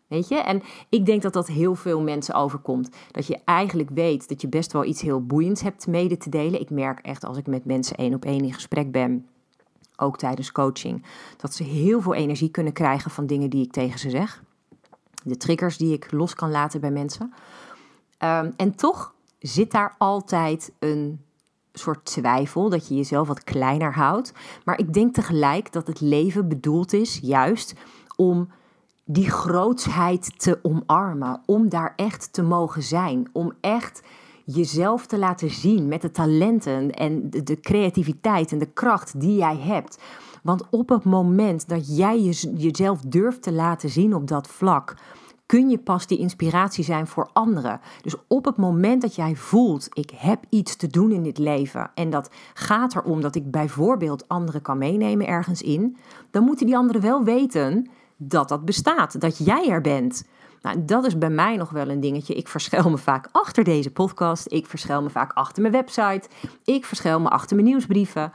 Weet 0.07 0.27
je? 0.27 0.35
En 0.35 0.61
ik 0.89 1.05
denk 1.05 1.21
dat 1.21 1.33
dat 1.33 1.47
heel 1.47 1.75
veel 1.75 2.01
mensen 2.01 2.35
overkomt. 2.35 2.89
Dat 3.11 3.27
je 3.27 3.39
eigenlijk 3.45 3.89
weet 3.89 4.29
dat 4.29 4.41
je 4.41 4.47
best 4.47 4.73
wel 4.73 4.83
iets 4.83 5.01
heel 5.01 5.25
boeiends 5.25 5.61
hebt 5.61 5.87
mede 5.87 6.17
te 6.17 6.29
delen. 6.29 6.61
Ik 6.61 6.69
merk 6.69 6.99
echt 6.99 7.25
als 7.25 7.37
ik 7.37 7.47
met 7.47 7.65
mensen 7.65 7.95
één 7.95 8.13
op 8.13 8.25
één 8.25 8.43
in 8.43 8.53
gesprek 8.53 8.91
ben, 8.91 9.27
ook 9.95 10.17
tijdens 10.17 10.51
coaching, 10.51 11.05
dat 11.37 11.53
ze 11.53 11.63
heel 11.63 12.01
veel 12.01 12.13
energie 12.13 12.49
kunnen 12.49 12.73
krijgen 12.73 13.11
van 13.11 13.25
dingen 13.25 13.49
die 13.49 13.65
ik 13.65 13.71
tegen 13.71 13.99
ze 13.99 14.09
zeg. 14.09 14.43
De 15.23 15.37
triggers 15.37 15.77
die 15.77 15.93
ik 15.93 16.11
los 16.11 16.35
kan 16.35 16.51
laten 16.51 16.81
bij 16.81 16.91
mensen. 16.91 17.33
Ehm, 18.17 18.51
en 18.55 18.75
toch 18.75 19.13
zit 19.39 19.71
daar 19.71 19.95
altijd 19.97 20.71
een 20.79 21.21
soort 21.73 22.05
twijfel, 22.05 22.69
dat 22.69 22.87
je 22.87 22.95
jezelf 22.95 23.27
wat 23.27 23.43
kleiner 23.43 23.93
houdt. 23.93 24.33
Maar 24.65 24.79
ik 24.79 24.93
denk 24.93 25.13
tegelijk 25.13 25.71
dat 25.71 25.87
het 25.87 26.01
leven 26.01 26.47
bedoeld 26.47 26.93
is 26.93 27.19
juist 27.21 27.73
om 28.15 28.49
die 29.05 29.29
grootsheid 29.29 30.39
te 30.39 30.59
omarmen, 30.61 31.41
om 31.45 31.69
daar 31.69 31.93
echt 31.95 32.33
te 32.33 32.41
mogen 32.41 32.83
zijn, 32.83 33.29
om 33.31 33.53
echt 33.61 34.01
jezelf 34.45 35.05
te 35.05 35.17
laten 35.17 35.49
zien 35.49 35.87
met 35.87 36.01
de 36.01 36.11
talenten 36.11 36.91
en 36.91 37.29
de 37.29 37.59
creativiteit 37.59 38.51
en 38.51 38.57
de 38.57 38.71
kracht 38.73 39.19
die 39.19 39.35
jij 39.35 39.57
hebt. 39.57 40.01
Want 40.43 40.63
op 40.69 40.89
het 40.89 41.03
moment 41.03 41.69
dat 41.69 41.97
jij 41.97 42.21
jezelf 42.57 42.99
durft 43.01 43.41
te 43.41 43.51
laten 43.51 43.89
zien 43.89 44.15
op 44.15 44.27
dat 44.27 44.47
vlak, 44.47 44.95
kun 45.45 45.69
je 45.69 45.77
pas 45.77 46.07
die 46.07 46.17
inspiratie 46.17 46.83
zijn 46.83 47.07
voor 47.07 47.29
anderen. 47.33 47.79
Dus 48.01 48.15
op 48.27 48.45
het 48.45 48.57
moment 48.57 49.01
dat 49.01 49.15
jij 49.15 49.35
voelt, 49.35 49.87
ik 49.91 50.11
heb 50.15 50.43
iets 50.49 50.75
te 50.75 50.87
doen 50.87 51.11
in 51.11 51.23
dit 51.23 51.37
leven 51.37 51.91
en 51.95 52.09
dat 52.09 52.29
gaat 52.53 52.95
erom 52.95 53.21
dat 53.21 53.35
ik 53.35 53.51
bijvoorbeeld 53.51 54.27
anderen 54.27 54.61
kan 54.61 54.77
meenemen 54.77 55.27
ergens 55.27 55.61
in, 55.61 55.97
dan 56.31 56.43
moeten 56.43 56.65
die 56.65 56.77
anderen 56.77 57.01
wel 57.01 57.23
weten 57.23 57.89
dat 58.27 58.49
dat 58.49 58.65
bestaat, 58.65 59.21
dat 59.21 59.37
jij 59.37 59.69
er 59.69 59.81
bent. 59.81 60.27
Nou, 60.61 60.85
dat 60.85 61.05
is 61.05 61.17
bij 61.17 61.29
mij 61.29 61.55
nog 61.55 61.69
wel 61.69 61.89
een 61.89 61.99
dingetje. 61.99 62.33
Ik 62.33 62.47
verschuil 62.47 62.89
me 62.89 62.97
vaak 62.97 63.29
achter 63.31 63.63
deze 63.63 63.91
podcast. 63.91 64.51
Ik 64.51 64.65
verschuil 64.65 65.01
me 65.01 65.09
vaak 65.09 65.33
achter 65.33 65.61
mijn 65.61 65.73
website. 65.73 66.29
Ik 66.63 66.85
verschuil 66.85 67.19
me 67.19 67.29
achter 67.29 67.55
mijn 67.55 67.67
nieuwsbrieven. 67.67 68.31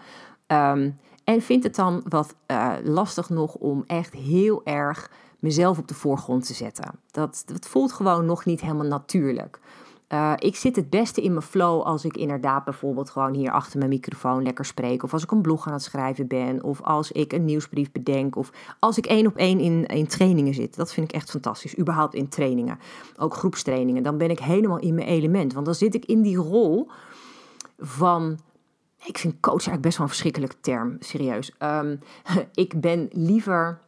Um, 0.47 0.99
en 1.25 1.43
vind 1.43 1.63
het 1.63 1.75
dan 1.75 2.03
wat 2.09 2.35
uh, 2.47 2.73
lastig 2.85 3.29
nog 3.29 3.55
om 3.55 3.85
echt 3.87 4.15
heel 4.15 4.61
erg 4.65 5.11
mezelf 5.39 5.79
op 5.79 5.89
de 5.89 5.95
voorgrond 5.95 6.47
te 6.47 6.55
zetten. 6.55 6.91
Dat, 7.11 7.43
dat 7.47 7.69
voelt 7.69 7.93
gewoon 7.93 8.27
nog 8.27 8.45
niet 8.45 8.61
helemaal 8.61 8.87
natuurlijk. 8.87 9.61
Uh, 10.13 10.33
ik 10.37 10.57
zit 10.57 10.77
het 10.77 10.91
beste 10.91 11.23
in 11.23 11.31
mijn 11.31 11.45
flow 11.45 11.83
als 11.83 12.05
ik 12.05 12.17
inderdaad 12.17 12.65
bijvoorbeeld 12.65 13.11
gewoon 13.11 13.35
hier 13.35 13.51
achter 13.51 13.79
mijn 13.79 13.91
microfoon 13.91 14.43
lekker 14.43 14.65
spreek. 14.65 15.03
Of 15.03 15.13
als 15.13 15.23
ik 15.23 15.31
een 15.31 15.43
blog 15.43 15.67
aan 15.67 15.73
het 15.73 15.83
schrijven 15.83 16.27
ben. 16.27 16.63
Of 16.63 16.83
als 16.83 17.13
ik 17.13 17.33
een 17.33 17.45
nieuwsbrief 17.45 17.93
bedenk. 17.93 18.37
Of 18.37 18.51
als 18.79 18.99
ik 18.99 19.07
één 19.07 19.27
op 19.27 19.37
één 19.37 19.61
in, 19.61 19.87
in 19.87 20.07
trainingen 20.07 20.55
zit. 20.55 20.77
Dat 20.77 20.93
vind 20.93 21.09
ik 21.09 21.15
echt 21.15 21.31
fantastisch. 21.31 21.79
Überhaupt 21.79 22.15
in 22.15 22.29
trainingen. 22.29 22.79
Ook 23.17 23.35
groepstrainingen. 23.35 24.03
Dan 24.03 24.19
ben 24.19 24.31
ik 24.31 24.39
helemaal 24.39 24.79
in 24.79 24.95
mijn 24.95 25.07
element. 25.07 25.53
Want 25.53 25.67
dan 25.67 25.75
zit 25.75 25.95
ik 25.95 26.05
in 26.05 26.23
die 26.23 26.37
rol 26.37 26.89
van. 27.79 28.39
Ik 29.05 29.19
vind 29.19 29.41
coach 29.41 29.53
eigenlijk 29.53 29.83
best 29.83 29.97
wel 29.97 30.07
een 30.07 30.13
verschrikkelijke 30.13 30.61
term. 30.61 30.97
Serieus. 30.99 31.53
Um, 31.59 32.01
ik 32.55 32.81
ben 32.81 33.09
liever 33.13 33.81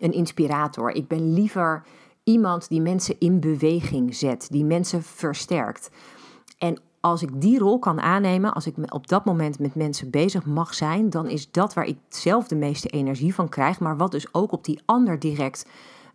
een 0.00 0.12
inspirator. 0.12 0.90
Ik 0.90 1.08
ben 1.08 1.32
liever 1.32 1.82
iemand 2.26 2.68
die 2.68 2.80
mensen 2.80 3.16
in 3.18 3.40
beweging 3.40 4.14
zet, 4.14 4.46
die 4.50 4.64
mensen 4.64 5.02
versterkt. 5.02 5.90
En 6.58 6.78
als 7.00 7.22
ik 7.22 7.40
die 7.40 7.58
rol 7.58 7.78
kan 7.78 8.00
aannemen, 8.00 8.54
als 8.54 8.66
ik 8.66 8.94
op 8.94 9.08
dat 9.08 9.24
moment 9.24 9.58
met 9.58 9.74
mensen 9.74 10.10
bezig 10.10 10.44
mag 10.44 10.74
zijn, 10.74 11.10
dan 11.10 11.28
is 11.28 11.50
dat 11.50 11.74
waar 11.74 11.86
ik 11.86 11.98
zelf 12.08 12.48
de 12.48 12.56
meeste 12.56 12.88
energie 12.88 13.34
van 13.34 13.48
krijg, 13.48 13.80
maar 13.80 13.96
wat 13.96 14.10
dus 14.10 14.34
ook 14.34 14.52
op 14.52 14.64
die 14.64 14.80
ander 14.84 15.18
direct 15.18 15.66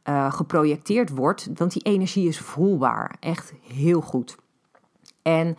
uh, 0.04 0.34
geprojecteerd 0.34 1.10
wordt, 1.10 1.50
want 1.56 1.74
die 1.74 1.82
energie 1.82 2.28
is 2.28 2.40
voelbaar. 2.40 3.16
Echt 3.20 3.54
heel 3.68 4.02
goed. 4.02 4.36
En 5.22 5.56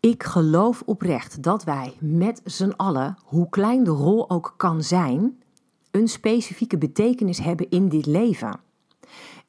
ik 0.00 0.22
geloof 0.22 0.82
oprecht 0.86 1.42
dat 1.42 1.64
wij 1.64 1.94
met 2.00 2.40
z'n 2.44 2.72
allen, 2.76 3.16
hoe 3.24 3.48
klein 3.48 3.84
de 3.84 3.90
rol 3.90 4.30
ook 4.30 4.54
kan 4.56 4.82
zijn, 4.82 5.42
een 5.90 6.08
specifieke 6.08 6.78
betekenis 6.78 7.38
hebben 7.38 7.70
in 7.70 7.88
dit 7.88 8.06
leven. 8.06 8.60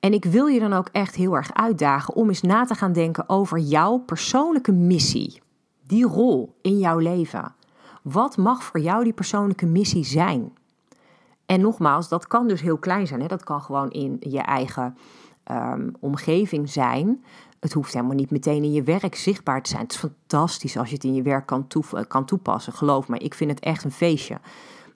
En 0.04 0.14
ik 0.14 0.26
wil 0.26 0.48
je 0.48 0.60
dan 0.60 0.74
ook 0.74 0.90
echt 0.92 1.16
heel 1.16 1.36
erg 1.36 1.54
uitdagen 1.54 2.14
om 2.14 2.28
eens 2.28 2.42
na 2.42 2.66
te 2.66 2.76
gaan 2.76 2.94
denken 2.94 3.30
over 3.30 3.58
jouw 3.58 3.98
persoonlijke 3.98 4.72
missie. 4.72 5.42
Die 5.88 6.06
rol 6.06 6.56
in 6.62 6.80
jouw 6.80 6.98
leven. 6.98 7.56
Wat 8.02 8.38
mag 8.38 8.64
voor 8.64 8.80
jou 8.80 9.04
die 9.04 9.14
persoonlijke 9.14 9.66
missie 9.66 10.06
zijn? 10.06 10.54
En 11.46 11.62
nogmaals, 11.62 12.10
dat 12.10 12.28
kan 12.28 12.48
dus 12.48 12.62
heel 12.62 12.78
klein 12.78 13.08
zijn. 13.08 13.22
Hè? 13.22 13.28
Dat 13.28 13.44
kan 13.44 13.62
gewoon 13.62 13.90
in 13.90 14.18
je 14.20 14.40
eigen 14.40 14.98
um, 15.52 15.92
omgeving 16.00 16.70
zijn. 16.70 17.24
Het 17.60 17.74
hoeft 17.74 17.94
helemaal 17.94 18.16
niet 18.16 18.32
meteen 18.32 18.64
in 18.64 18.72
je 18.72 18.84
werk 18.84 19.16
zichtbaar 19.16 19.62
te 19.62 19.70
zijn. 19.70 19.82
Het 19.82 19.92
is 19.92 19.98
fantastisch 19.98 20.78
als 20.78 20.90
je 20.90 20.96
het 20.96 21.04
in 21.04 21.14
je 21.14 21.22
werk 21.22 21.46
kan, 21.46 21.68
kan 22.08 22.26
toepassen. 22.26 22.74
Geloof 22.74 23.08
me, 23.08 23.18
ik 23.18 23.34
vind 23.34 23.50
het 23.50 23.60
echt 23.60 23.84
een 23.84 23.92
feestje. 23.92 24.38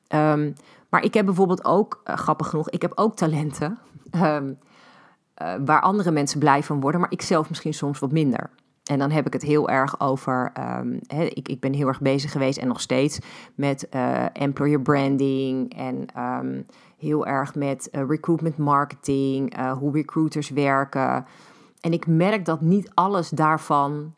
Um, 0.10 0.54
maar 0.90 1.04
ik 1.04 1.14
heb 1.14 1.26
bijvoorbeeld 1.26 1.66
ook, 1.66 2.02
uh, 2.06 2.16
grappig 2.16 2.48
genoeg, 2.48 2.70
ik 2.70 2.82
heb 2.82 2.92
ook 2.96 3.16
talenten. 3.16 3.78
Um, 4.12 4.58
uh, 5.42 5.54
waar 5.66 5.82
andere 5.82 6.12
mensen 6.12 6.40
blij 6.40 6.64
van 6.64 6.80
worden, 6.80 7.02
maar 7.02 7.12
ik 7.12 7.22
zelf 7.22 7.50
misschien 7.50 7.74
soms 7.74 8.00
wat 8.00 8.12
minder. 8.12 8.50
En 8.84 9.00
dan 9.00 9.12
heb 9.12 9.26
ik 9.26 9.34
het 9.34 9.42
heel 9.42 9.70
erg 9.70 10.00
over. 10.00 10.52
Um, 10.80 11.00
ik, 11.10 11.48
ik 11.50 11.60
ben 11.60 11.74
heel 11.74 11.88
erg 11.88 12.02
bezig 12.02 12.32
geweest 12.32 12.58
en 12.58 12.68
nog 12.68 12.82
steeds 12.82 13.20
met 13.56 13.88
uh, 13.96 14.26
employer 14.34 14.82
branding 14.82 15.74
en 15.76 16.06
um, 16.24 16.66
heel 16.98 17.26
erg 17.26 17.56
met 17.56 17.90
uh, 17.92 18.04
recruitment 18.08 18.58
marketing, 18.58 19.70
hoe 19.80 19.92
recruiters 19.92 20.50
werken. 20.50 21.26
En 21.82 21.94
ik 21.94 22.08
merk 22.08 22.46
dat 22.46 22.62
niet 22.62 22.92
alles 22.94 23.30
daarvan 23.30 24.14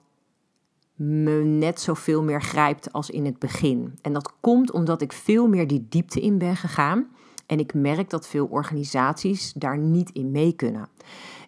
me 1.00 1.44
net 1.44 1.80
zoveel 1.80 2.24
meer 2.24 2.42
grijpt 2.42 2.94
als 2.94 3.10
in 3.10 3.26
het 3.26 3.40
begin. 3.40 4.00
En 4.02 4.14
dat 4.14 4.34
komt 4.40 4.72
omdat 4.72 5.02
ik 5.02 5.14
veel 5.14 5.48
meer 5.48 5.68
die 5.68 5.86
diepte 5.90 6.20
in 6.20 6.38
ben 6.38 6.56
gegaan. 6.56 7.08
En 7.50 7.60
ik 7.60 7.74
merk 7.74 8.10
dat 8.10 8.28
veel 8.28 8.46
organisaties 8.46 9.54
daar 9.54 9.78
niet 9.78 10.10
in 10.10 10.32
mee 10.32 10.54
kunnen. 10.54 10.88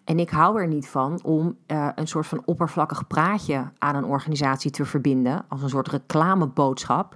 En 0.03 0.19
ik 0.19 0.29
hou 0.29 0.59
er 0.61 0.67
niet 0.67 0.87
van 0.87 1.23
om 1.23 1.57
uh, 1.67 1.89
een 1.95 2.07
soort 2.07 2.27
van 2.27 2.41
oppervlakkig 2.45 3.07
praatje 3.07 3.71
aan 3.77 3.95
een 3.95 4.05
organisatie 4.05 4.71
te 4.71 4.85
verbinden, 4.85 5.45
als 5.49 5.61
een 5.61 5.69
soort 5.69 5.87
reclameboodschap, 5.87 7.15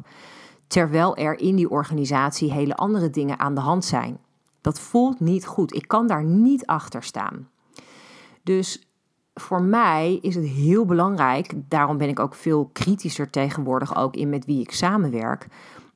terwijl 0.67 1.17
er 1.17 1.39
in 1.39 1.55
die 1.55 1.69
organisatie 1.69 2.51
hele 2.51 2.75
andere 2.75 3.09
dingen 3.09 3.39
aan 3.39 3.55
de 3.55 3.61
hand 3.61 3.85
zijn. 3.85 4.17
Dat 4.61 4.79
voelt 4.79 5.19
niet 5.19 5.45
goed. 5.45 5.73
Ik 5.73 5.87
kan 5.87 6.07
daar 6.07 6.23
niet 6.23 6.65
achter 6.65 7.03
staan. 7.03 7.49
Dus 8.43 8.89
voor 9.33 9.61
mij 9.61 10.19
is 10.21 10.35
het 10.35 10.45
heel 10.45 10.85
belangrijk, 10.85 11.53
daarom 11.55 11.97
ben 11.97 12.09
ik 12.09 12.19
ook 12.19 12.35
veel 12.35 12.69
kritischer 12.73 13.29
tegenwoordig 13.29 13.95
ook 13.95 14.15
in 14.15 14.29
met 14.29 14.45
wie 14.45 14.61
ik 14.61 14.71
samenwerk, 14.71 15.47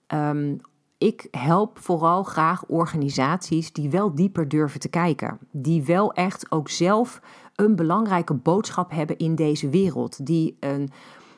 um, 0.08 0.62
ik 1.00 1.28
help 1.32 1.78
vooral 1.78 2.24
graag 2.24 2.66
organisaties 2.66 3.74
die 3.74 3.90
wel 3.90 4.16
dieper 4.16 4.48
durven 4.48 4.80
te 4.80 4.90
kijken. 4.90 5.38
Die 5.52 5.84
wel 5.84 6.14
echt 6.14 6.52
ook 6.52 6.70
zelf 6.70 7.22
een 7.56 7.76
belangrijke 7.76 8.34
boodschap 8.34 8.92
hebben 8.92 9.18
in 9.18 9.36
deze 9.36 9.70
wereld. 9.70 10.26
Die 10.26 10.58
een 10.60 10.90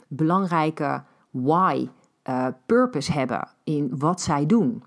belangrijke 0.07 1.03
why, 1.29 1.87
uh, 2.29 2.47
purpose 2.65 3.11
hebben 3.11 3.47
in 3.63 3.97
wat 3.97 4.21
zij 4.21 4.45
doen. 4.45 4.83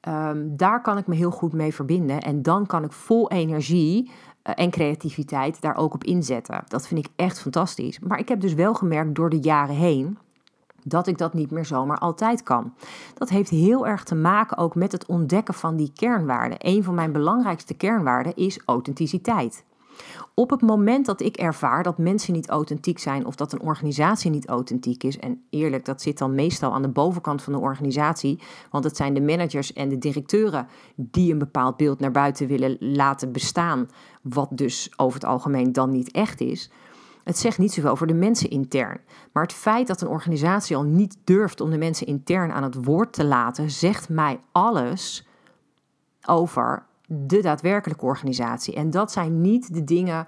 Ehm, 0.00 0.56
daar 0.56 0.82
kan 0.82 0.98
ik 0.98 1.06
me 1.06 1.14
heel 1.14 1.30
goed 1.30 1.52
mee 1.52 1.74
verbinden. 1.74 2.20
En 2.20 2.42
dan 2.42 2.66
kan 2.66 2.84
ik 2.84 2.92
vol 2.92 3.30
energie 3.30 4.10
uh, 4.10 4.52
en 4.56 4.70
creativiteit 4.70 5.60
daar 5.60 5.76
ook 5.76 5.94
op 5.94 6.04
inzetten. 6.04 6.64
Dat 6.68 6.86
vind 6.86 7.06
ik 7.06 7.12
echt 7.16 7.40
fantastisch. 7.40 7.98
Maar 7.98 8.18
ik 8.18 8.28
heb 8.28 8.40
dus 8.40 8.54
wel 8.54 8.74
gemerkt 8.74 9.14
door 9.14 9.30
de 9.30 9.40
jaren 9.40 9.76
heen 9.76 10.18
dat 10.88 11.06
ik 11.06 11.18
dat 11.18 11.34
niet 11.34 11.50
meer 11.50 11.64
zomaar 11.64 11.98
altijd 11.98 12.42
kan. 12.42 12.72
Dat 13.14 13.28
heeft 13.28 13.50
heel 13.50 13.86
erg 13.86 14.04
te 14.04 14.14
maken 14.14 14.56
ook 14.56 14.74
met 14.74 14.92
het 14.92 15.06
ontdekken 15.06 15.54
van 15.54 15.76
die 15.76 15.92
kernwaarden. 15.94 16.58
Een 16.60 16.84
van 16.84 16.94
mijn 16.94 17.12
belangrijkste 17.12 17.74
kernwaarden 17.74 18.36
is 18.36 18.60
authenticiteit. 18.64 19.64
Op 20.34 20.50
het 20.50 20.60
moment 20.60 21.06
dat 21.06 21.20
ik 21.20 21.36
ervaar 21.36 21.82
dat 21.82 21.98
mensen 21.98 22.32
niet 22.32 22.48
authentiek 22.48 22.98
zijn 22.98 23.26
of 23.26 23.34
dat 23.34 23.52
een 23.52 23.60
organisatie 23.60 24.30
niet 24.30 24.48
authentiek 24.48 25.04
is, 25.04 25.18
en 25.18 25.42
eerlijk, 25.50 25.84
dat 25.84 26.02
zit 26.02 26.18
dan 26.18 26.34
meestal 26.34 26.72
aan 26.72 26.82
de 26.82 26.88
bovenkant 26.88 27.42
van 27.42 27.52
de 27.52 27.58
organisatie, 27.58 28.38
want 28.70 28.84
het 28.84 28.96
zijn 28.96 29.14
de 29.14 29.20
managers 29.20 29.72
en 29.72 29.88
de 29.88 29.98
directeuren 29.98 30.66
die 30.96 31.32
een 31.32 31.38
bepaald 31.38 31.76
beeld 31.76 32.00
naar 32.00 32.10
buiten 32.10 32.46
willen 32.46 32.76
laten 32.80 33.32
bestaan, 33.32 33.88
wat 34.22 34.48
dus 34.50 34.92
over 34.96 35.20
het 35.20 35.28
algemeen 35.28 35.72
dan 35.72 35.90
niet 35.90 36.10
echt 36.10 36.40
is. 36.40 36.70
Het 37.26 37.38
zegt 37.38 37.58
niet 37.58 37.72
zoveel 37.72 37.90
over 37.90 38.06
de 38.06 38.14
mensen 38.14 38.50
intern. 38.50 39.00
Maar 39.32 39.42
het 39.42 39.52
feit 39.52 39.86
dat 39.86 40.00
een 40.00 40.08
organisatie 40.08 40.76
al 40.76 40.82
niet 40.82 41.16
durft 41.24 41.60
om 41.60 41.70
de 41.70 41.78
mensen 41.78 42.06
intern 42.06 42.52
aan 42.52 42.62
het 42.62 42.84
woord 42.84 43.12
te 43.12 43.24
laten, 43.24 43.70
zegt 43.70 44.08
mij 44.08 44.40
alles 44.52 45.26
over 46.26 46.82
de 47.06 47.40
daadwerkelijke 47.40 48.04
organisatie. 48.04 48.74
En 48.74 48.90
dat 48.90 49.12
zijn 49.12 49.40
niet 49.40 49.74
de 49.74 49.84
dingen 49.84 50.26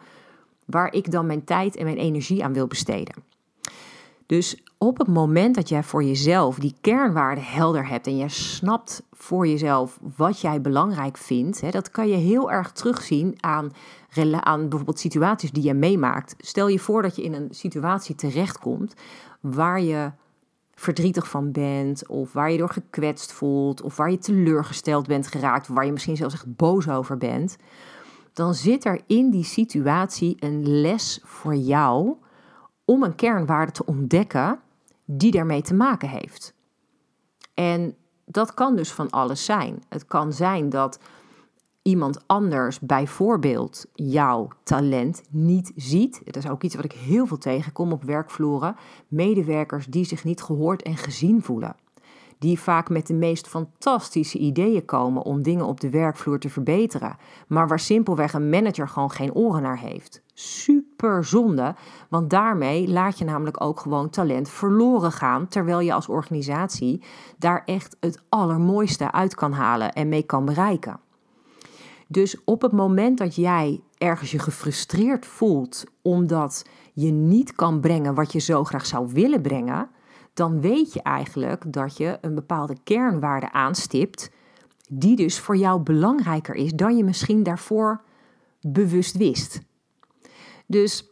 waar 0.64 0.92
ik 0.92 1.10
dan 1.10 1.26
mijn 1.26 1.44
tijd 1.44 1.76
en 1.76 1.84
mijn 1.84 1.96
energie 1.96 2.44
aan 2.44 2.52
wil 2.52 2.66
besteden. 2.66 3.14
Dus 4.26 4.62
op 4.78 4.98
het 4.98 5.08
moment 5.08 5.54
dat 5.54 5.68
jij 5.68 5.82
voor 5.82 6.04
jezelf 6.04 6.58
die 6.58 6.74
kernwaarden 6.80 7.44
helder 7.44 7.88
hebt 7.88 8.06
en 8.06 8.16
je 8.16 8.28
snapt 8.28 9.02
voor 9.12 9.46
jezelf 9.46 9.98
wat 10.16 10.40
jij 10.40 10.60
belangrijk 10.60 11.16
vindt, 11.16 11.60
hè, 11.60 11.70
dat 11.70 11.90
kan 11.90 12.08
je 12.08 12.16
heel 12.16 12.50
erg 12.50 12.72
terugzien 12.72 13.34
aan, 13.40 13.72
aan 14.40 14.68
bijvoorbeeld 14.68 14.98
situaties 14.98 15.52
die 15.52 15.62
je 15.62 15.74
meemaakt. 15.74 16.34
Stel 16.38 16.68
je 16.68 16.78
voor 16.78 17.02
dat 17.02 17.16
je 17.16 17.22
in 17.22 17.34
een 17.34 17.48
situatie 17.50 18.14
terechtkomt 18.14 18.94
waar 19.40 19.80
je 19.80 20.10
verdrietig 20.74 21.28
van 21.28 21.52
bent, 21.52 22.08
of 22.08 22.32
waar 22.32 22.50
je 22.50 22.58
door 22.58 22.70
gekwetst 22.70 23.32
voelt, 23.32 23.82
of 23.82 23.96
waar 23.96 24.10
je 24.10 24.18
teleurgesteld 24.18 25.06
bent 25.06 25.26
geraakt, 25.26 25.68
waar 25.68 25.84
je 25.84 25.92
misschien 25.92 26.16
zelfs 26.16 26.34
echt 26.34 26.56
boos 26.56 26.88
over 26.88 27.16
bent, 27.16 27.56
dan 28.32 28.54
zit 28.54 28.84
er 28.84 29.00
in 29.06 29.30
die 29.30 29.44
situatie 29.44 30.36
een 30.40 30.80
les 30.80 31.20
voor 31.22 31.54
jou 31.54 32.14
om 32.84 33.02
een 33.02 33.14
kernwaarde 33.14 33.72
te 33.72 33.84
ontdekken 33.86 34.60
die 35.04 35.30
daarmee 35.30 35.62
te 35.62 35.74
maken 35.74 36.08
heeft. 36.08 36.54
En 37.54 37.94
dat 38.24 38.54
kan 38.54 38.76
dus 38.76 38.92
van 38.92 39.10
alles 39.10 39.44
zijn. 39.44 39.82
Het 39.88 40.04
kan 40.04 40.32
zijn 40.32 40.68
dat 40.68 40.98
iemand 41.82 42.26
anders 42.26 42.80
bijvoorbeeld 42.80 43.86
jouw 43.94 44.48
talent 44.62 45.22
niet 45.30 45.72
ziet. 45.76 46.20
Dat 46.24 46.36
is 46.36 46.48
ook 46.48 46.62
iets 46.62 46.74
wat 46.74 46.84
ik 46.84 46.92
heel 46.92 47.26
veel 47.26 47.38
tegenkom 47.38 47.92
op 47.92 48.02
werkvloeren. 48.02 48.76
Medewerkers 49.08 49.86
die 49.86 50.04
zich 50.04 50.24
niet 50.24 50.42
gehoord 50.42 50.82
en 50.82 50.96
gezien 50.96 51.42
voelen. 51.42 51.76
Die 52.38 52.60
vaak 52.60 52.88
met 52.88 53.06
de 53.06 53.14
meest 53.14 53.48
fantastische 53.48 54.38
ideeën 54.38 54.84
komen 54.84 55.22
om 55.22 55.42
dingen 55.42 55.64
op 55.64 55.80
de 55.80 55.90
werkvloer 55.90 56.38
te 56.38 56.50
verbeteren. 56.50 57.16
Maar 57.48 57.68
waar 57.68 57.78
simpelweg 57.78 58.32
een 58.32 58.48
manager 58.48 58.88
gewoon 58.88 59.10
geen 59.10 59.34
oren 59.34 59.62
naar 59.62 59.78
heeft. 59.78 60.22
Super 60.34 61.24
zonde, 61.24 61.74
want 62.08 62.30
daarmee 62.30 62.88
laat 62.88 63.18
je 63.18 63.24
namelijk 63.24 63.60
ook 63.60 63.80
gewoon 63.80 64.10
talent 64.10 64.48
verloren 64.48 65.12
gaan. 65.12 65.48
Terwijl 65.48 65.80
je 65.80 65.92
als 65.92 66.08
organisatie 66.08 67.02
daar 67.38 67.62
echt 67.64 67.96
het 68.00 68.22
allermooiste 68.28 69.12
uit 69.12 69.34
kan 69.34 69.52
halen 69.52 69.92
en 69.92 70.08
mee 70.08 70.22
kan 70.22 70.44
bereiken. 70.44 71.00
Dus 72.10 72.44
op 72.44 72.62
het 72.62 72.72
moment 72.72 73.18
dat 73.18 73.34
jij 73.34 73.80
ergens 73.98 74.30
je 74.30 74.38
gefrustreerd 74.38 75.26
voelt 75.26 75.84
omdat 76.02 76.64
je 76.92 77.10
niet 77.10 77.52
kan 77.52 77.80
brengen 77.80 78.14
wat 78.14 78.32
je 78.32 78.38
zo 78.38 78.64
graag 78.64 78.86
zou 78.86 79.08
willen 79.12 79.42
brengen, 79.42 79.90
dan 80.34 80.60
weet 80.60 80.92
je 80.92 81.02
eigenlijk 81.02 81.72
dat 81.72 81.96
je 81.96 82.18
een 82.20 82.34
bepaalde 82.34 82.76
kernwaarde 82.84 83.52
aanstipt, 83.52 84.30
die 84.88 85.16
dus 85.16 85.38
voor 85.38 85.56
jou 85.56 85.80
belangrijker 85.80 86.54
is 86.54 86.72
dan 86.72 86.96
je 86.96 87.04
misschien 87.04 87.42
daarvoor 87.42 88.02
bewust 88.60 89.16
wist. 89.16 89.60
Dus 90.66 91.10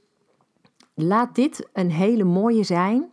laat 0.94 1.34
dit 1.34 1.68
een 1.72 1.90
hele 1.90 2.24
mooie 2.24 2.62
zijn, 2.62 3.10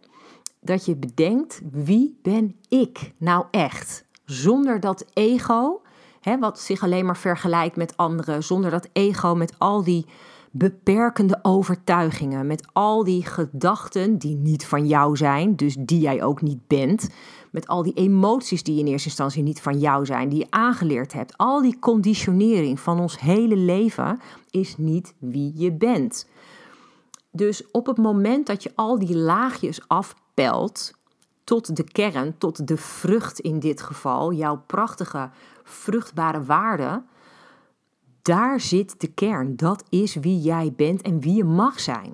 dat 0.60 0.86
je 0.86 0.96
bedenkt 0.96 1.62
wie 1.72 2.20
ben 2.22 2.56
ik 2.70 3.14
nou 3.18 3.46
echt, 3.52 4.06
zonder 4.26 4.80
dat 4.80 5.06
ego 5.14 5.82
Hè, 6.24 6.40
wat 6.40 6.60
zich 6.60 6.84
alleen 6.84 7.06
maar 7.06 7.18
vergelijkt 7.18 7.76
met 7.76 7.98
anderen, 7.98 8.44
zonder 8.44 8.72
dat 8.72 8.90
ego, 8.94 9.36
met 9.36 9.54
al 9.58 9.84
die 9.84 10.06
beperkende 10.52 11.40
overtuigingen, 11.42 12.48
met 12.48 12.68
al 12.74 13.04
die 13.04 13.26
gedachten 13.26 14.18
die 14.18 14.36
niet 14.36 14.66
van 14.66 14.88
jou 14.88 15.18
zijn, 15.18 15.56
dus 15.56 15.76
die 15.80 16.00
jij 16.00 16.24
ook 16.24 16.42
niet 16.42 16.68
bent, 16.68 17.10
met 17.52 17.68
al 17.68 17.84
die 17.84 17.94
emoties 17.94 18.64
die 18.64 18.80
in 18.80 18.88
eerste 18.88 19.08
instantie 19.08 19.44
niet 19.44 19.62
van 19.62 19.80
jou 19.80 20.06
zijn, 20.06 20.30
die 20.30 20.40
je 20.40 20.48
aangeleerd 20.50 21.14
hebt. 21.14 21.38
Al 21.38 21.62
die 21.62 21.80
conditionering 21.80 22.80
van 22.80 23.00
ons 23.00 23.20
hele 23.20 23.56
leven 23.56 24.20
is 24.50 24.78
niet 24.78 25.14
wie 25.20 25.52
je 25.56 25.72
bent. 25.72 26.28
Dus 27.32 27.72
op 27.72 27.86
het 27.86 27.98
moment 27.98 28.48
dat 28.48 28.64
je 28.64 28.72
al 28.76 29.00
die 29.00 29.18
laagjes 29.18 29.88
afpelt 29.88 30.94
tot 31.44 31.76
de 31.76 31.84
kern, 31.84 32.38
tot 32.38 32.68
de 32.68 32.78
vrucht 32.78 33.40
in 33.40 33.60
dit 33.60 33.82
geval, 33.82 34.34
jouw 34.34 34.64
prachtige 34.68 35.30
vruchtbare 35.64 36.44
waarde, 36.44 37.04
daar 38.22 38.60
zit 38.60 39.02
de 39.02 39.08
kern. 39.08 39.56
Dat 39.56 39.84
is 39.90 40.16
wie 40.16 40.40
jij 40.40 40.74
bent 40.76 41.02
en 41.02 41.20
wie 41.20 41.36
je 41.36 41.44
mag 41.44 41.80
zijn. 41.80 42.14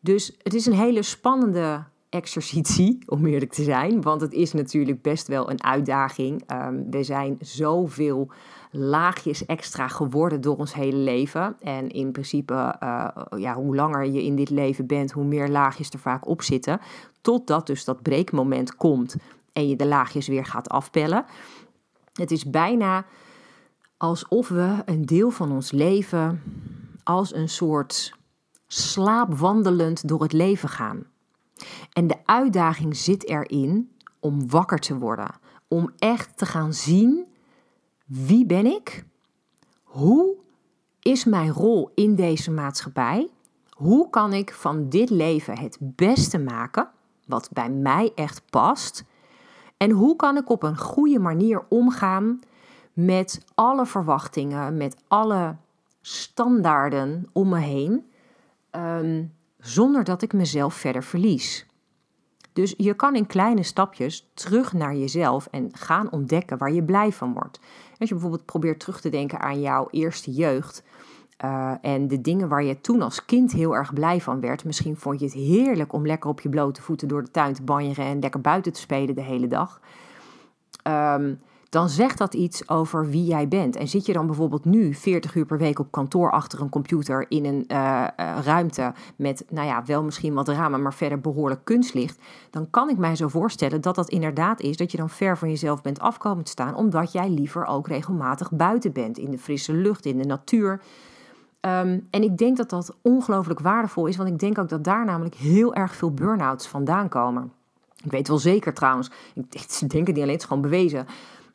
Dus 0.00 0.36
het 0.42 0.54
is 0.54 0.66
een 0.66 0.72
hele 0.72 1.02
spannende 1.02 1.84
exercitie, 2.08 2.98
om 3.14 3.26
eerlijk 3.26 3.52
te 3.52 3.62
zijn. 3.62 4.02
Want 4.02 4.20
het 4.20 4.32
is 4.32 4.52
natuurlijk 4.52 5.02
best 5.02 5.26
wel 5.26 5.50
een 5.50 5.62
uitdaging. 5.62 6.52
Um, 6.52 6.90
we 6.90 7.02
zijn 7.02 7.36
zoveel 7.40 8.30
laagjes 8.70 9.46
extra 9.46 9.88
geworden 9.88 10.40
door 10.40 10.56
ons 10.56 10.74
hele 10.74 10.96
leven. 10.96 11.56
En 11.60 11.88
in 11.88 12.12
principe, 12.12 12.76
uh, 12.82 13.08
ja, 13.36 13.54
hoe 13.54 13.74
langer 13.74 14.06
je 14.06 14.24
in 14.24 14.36
dit 14.36 14.50
leven 14.50 14.86
bent, 14.86 15.12
hoe 15.12 15.24
meer 15.24 15.48
laagjes 15.48 15.90
er 15.90 15.98
vaak 15.98 16.28
op 16.28 16.42
zitten. 16.42 16.80
Totdat 17.26 17.66
dus 17.66 17.84
dat 17.84 18.02
breekmoment 18.02 18.76
komt 18.76 19.16
en 19.52 19.68
je 19.68 19.76
de 19.76 19.86
laagjes 19.86 20.26
weer 20.28 20.44
gaat 20.44 20.68
afpellen. 20.68 21.24
Het 22.12 22.30
is 22.30 22.50
bijna 22.50 23.04
alsof 23.96 24.48
we 24.48 24.82
een 24.84 25.06
deel 25.06 25.30
van 25.30 25.52
ons 25.52 25.70
leven 25.70 26.42
als 27.02 27.34
een 27.34 27.48
soort 27.48 28.14
slaapwandelend 28.66 30.08
door 30.08 30.22
het 30.22 30.32
leven 30.32 30.68
gaan. 30.68 31.06
En 31.92 32.06
de 32.06 32.16
uitdaging 32.24 32.96
zit 32.96 33.28
erin 33.28 33.96
om 34.20 34.50
wakker 34.50 34.78
te 34.78 34.98
worden, 34.98 35.34
om 35.68 35.92
echt 35.98 36.38
te 36.38 36.46
gaan 36.46 36.72
zien 36.72 37.26
wie 38.04 38.46
ben 38.46 38.66
ik? 38.66 39.04
Hoe 39.82 40.36
is 41.00 41.24
mijn 41.24 41.50
rol 41.50 41.90
in 41.94 42.14
deze 42.14 42.50
maatschappij? 42.50 43.28
Hoe 43.70 44.10
kan 44.10 44.32
ik 44.32 44.52
van 44.52 44.88
dit 44.88 45.10
leven 45.10 45.58
het 45.58 45.78
beste 45.80 46.38
maken, 46.38 46.94
wat 47.26 47.48
bij 47.52 47.70
mij 47.70 48.12
echt 48.14 48.42
past? 48.50 49.04
En 49.76 49.90
hoe 49.90 50.16
kan 50.16 50.36
ik 50.36 50.50
op 50.50 50.62
een 50.62 50.78
goede 50.78 51.18
manier 51.18 51.64
omgaan 51.68 52.40
met 52.92 53.44
alle 53.54 53.86
verwachtingen, 53.86 54.76
met 54.76 54.96
alle 55.08 55.56
standaarden 56.00 57.28
om 57.32 57.48
me 57.48 57.58
heen, 57.58 58.10
ehm, 58.70 59.24
zonder 59.58 60.04
dat 60.04 60.22
ik 60.22 60.32
mezelf 60.32 60.74
verder 60.74 61.02
verlies? 61.02 61.66
Dus 62.52 62.74
je 62.76 62.94
kan 62.94 63.14
in 63.16 63.26
kleine 63.26 63.62
stapjes 63.62 64.30
terug 64.34 64.72
naar 64.72 64.96
jezelf 64.96 65.48
en 65.50 65.68
gaan 65.72 66.10
ontdekken 66.10 66.58
waar 66.58 66.72
je 66.72 66.84
blij 66.84 67.12
van 67.12 67.32
wordt. 67.32 67.58
Als 67.98 68.08
je 68.08 68.14
bijvoorbeeld 68.14 68.44
probeert 68.44 68.80
terug 68.80 69.00
te 69.00 69.08
denken 69.08 69.40
aan 69.40 69.60
jouw 69.60 69.88
eerste 69.90 70.32
jeugd, 70.32 70.82
uh, 71.44 71.72
en 71.80 72.08
de 72.08 72.20
dingen 72.20 72.48
waar 72.48 72.62
je 72.62 72.80
toen 72.80 73.02
als 73.02 73.24
kind 73.24 73.52
heel 73.52 73.74
erg 73.74 73.92
blij 73.92 74.20
van 74.20 74.40
werd. 74.40 74.64
Misschien 74.64 74.96
vond 74.96 75.20
je 75.20 75.24
het 75.24 75.34
heerlijk 75.34 75.92
om 75.92 76.06
lekker 76.06 76.30
op 76.30 76.40
je 76.40 76.48
blote 76.48 76.82
voeten 76.82 77.08
door 77.08 77.24
de 77.24 77.30
tuin 77.30 77.54
te 77.54 77.62
banjeren 77.62 78.04
en 78.04 78.20
lekker 78.20 78.40
buiten 78.40 78.72
te 78.72 78.80
spelen 78.80 79.14
de 79.14 79.22
hele 79.22 79.46
dag. 79.46 79.80
Um, 80.88 81.40
dan 81.68 81.88
zegt 81.88 82.18
dat 82.18 82.34
iets 82.34 82.68
over 82.68 83.10
wie 83.10 83.24
jij 83.24 83.48
bent. 83.48 83.76
En 83.76 83.88
zit 83.88 84.06
je 84.06 84.12
dan 84.12 84.26
bijvoorbeeld 84.26 84.64
nu 84.64 84.94
40 84.94 85.34
uur 85.34 85.46
per 85.46 85.58
week 85.58 85.78
op 85.78 85.90
kantoor 85.90 86.30
achter 86.30 86.60
een 86.60 86.68
computer 86.68 87.26
in 87.28 87.44
een 87.44 87.64
uh, 87.68 88.06
uh, 88.20 88.38
ruimte 88.44 88.94
met, 89.16 89.44
nou 89.50 89.66
ja, 89.66 89.84
wel 89.84 90.02
misschien 90.02 90.34
wat 90.34 90.48
ramen, 90.48 90.82
maar 90.82 90.94
verder 90.94 91.20
behoorlijk 91.20 91.64
kunstlicht, 91.64 92.18
dan 92.50 92.70
kan 92.70 92.88
ik 92.88 92.96
mij 92.96 93.16
zo 93.16 93.28
voorstellen 93.28 93.80
dat 93.80 93.94
dat 93.94 94.08
inderdaad 94.08 94.60
is 94.60 94.76
dat 94.76 94.90
je 94.90 94.96
dan 94.96 95.10
ver 95.10 95.38
van 95.38 95.48
jezelf 95.48 95.82
bent 95.82 96.00
afkomen 96.00 96.44
te 96.44 96.50
staan, 96.50 96.74
omdat 96.74 97.12
jij 97.12 97.28
liever 97.28 97.66
ook 97.66 97.88
regelmatig 97.88 98.50
buiten 98.50 98.92
bent, 98.92 99.18
in 99.18 99.30
de 99.30 99.38
frisse 99.38 99.72
lucht, 99.72 100.06
in 100.06 100.18
de 100.18 100.26
natuur. 100.26 100.80
Um, 101.66 102.06
en 102.10 102.22
ik 102.22 102.38
denk 102.38 102.56
dat 102.56 102.70
dat 102.70 102.96
ongelooflijk 103.02 103.60
waardevol 103.60 104.06
is, 104.06 104.16
want 104.16 104.28
ik 104.28 104.38
denk 104.38 104.58
ook 104.58 104.68
dat 104.68 104.84
daar 104.84 105.04
namelijk 105.04 105.34
heel 105.34 105.74
erg 105.74 105.94
veel 105.94 106.10
burn-outs 106.10 106.66
vandaan 106.66 107.08
komen. 107.08 107.52
Ik 108.04 108.10
weet 108.10 108.28
wel 108.28 108.38
zeker 108.38 108.74
trouwens, 108.74 109.10
ik 109.34 109.50
denk 109.90 110.06
het 110.06 110.16
niet 110.16 110.16
alleen, 110.16 110.28
het 110.28 110.40
is 110.40 110.44
gewoon 110.46 110.62
bewezen. 110.62 111.06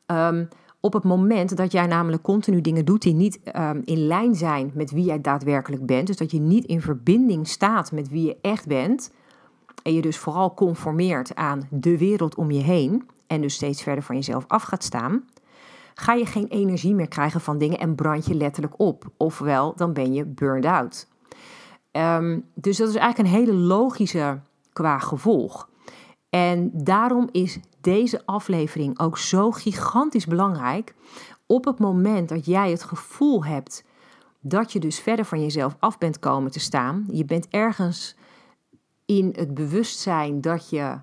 Um, 0.06 0.48
op 0.80 0.94
het 0.94 1.04
moment 1.04 1.58
dat 1.58 1.72
jij 1.72 1.88
namelijk 1.88 2.24
continu 2.24 2.62
dingen 2.62 2.86
doet 2.86 3.02
die 3.02 3.14
niet 3.14 3.40
um, 3.58 3.82
in 3.86 4.08
lijn 4.08 4.36
zijn 4.36 4.72
met 4.74 4.92
wie 4.92 5.04
jij 5.04 5.22
daadwerkelijk 5.22 5.86
bent, 5.86 6.08
dus 6.08 6.18
dat 6.18 6.32
je 6.32 6.40
niet 6.40 6.66
in 6.66 6.82
verbinding 6.82 7.48
staat 7.48 7.92
met 7.92 8.10
wie 8.10 8.26
je 8.26 8.38
echt 8.42 8.68
bent, 8.68 9.12
en 9.84 9.94
je 9.94 10.02
dus 10.02 10.18
vooral 10.18 10.54
conformeert 10.54 11.36
aan 11.36 11.68
de 11.70 11.98
wereld 11.98 12.36
om 12.36 12.52
je 12.52 12.62
heen 12.62 13.04
en 13.28 13.42
dus 13.42 13.54
steeds 13.54 13.84
verder 13.84 14.04
van 14.04 14.16
jezelf 14.16 14.44
af 14.48 14.64
gaat 14.64 14.84
staan, 14.84 15.24
ga 15.94 16.14
je 16.14 16.26
geen 16.26 16.48
energie 16.48 16.96
meer 16.96 17.08
krijgen 17.08 17.42
van 17.42 17.58
dingen 17.58 17.80
en 17.80 17.96
brand 17.96 18.26
je 18.26 18.36
letterlijk 18.36 18.74
op. 18.80 19.06
Ofwel, 19.18 19.76
dan 19.76 19.94
ben 19.94 20.14
je 20.14 20.26
burned 20.26 20.66
out. 20.66 21.08
Um, 21.92 22.46
dus 22.54 22.78
dat 22.78 22.90
is 22.90 22.96
eigenlijk 22.96 23.30
een 23.30 23.40
hele 23.40 23.54
logische 23.54 24.40
qua 24.74 25.00
gevolg. 25.00 25.70
En 26.30 26.72
daarom 26.74 27.30
is 27.32 27.60
deze 27.82 28.26
aflevering 28.26 29.00
ook 29.00 29.18
zo 29.18 29.52
gigantisch 29.52 30.26
belangrijk. 30.26 30.96
Op 31.46 31.66
het 31.66 31.80
moment 31.80 32.30
dat 32.30 32.46
jij 32.46 32.72
het 32.72 32.84
gevoel 32.84 33.46
hebt 33.46 33.84
dat 34.40 34.72
je 34.72 34.80
dus 34.80 35.00
verder 35.00 35.26
van 35.26 35.42
jezelf 35.42 35.76
af 35.80 35.98
bent 35.98 36.20
komen 36.20 36.52
te 36.52 36.60
staan, 36.60 37.06
je 37.12 37.26
bent 37.26 37.48
ergens 37.48 38.16
in 39.06 39.34
het 39.36 39.54
bewustzijn 39.54 40.42
dat 40.42 40.70
je 40.70 40.98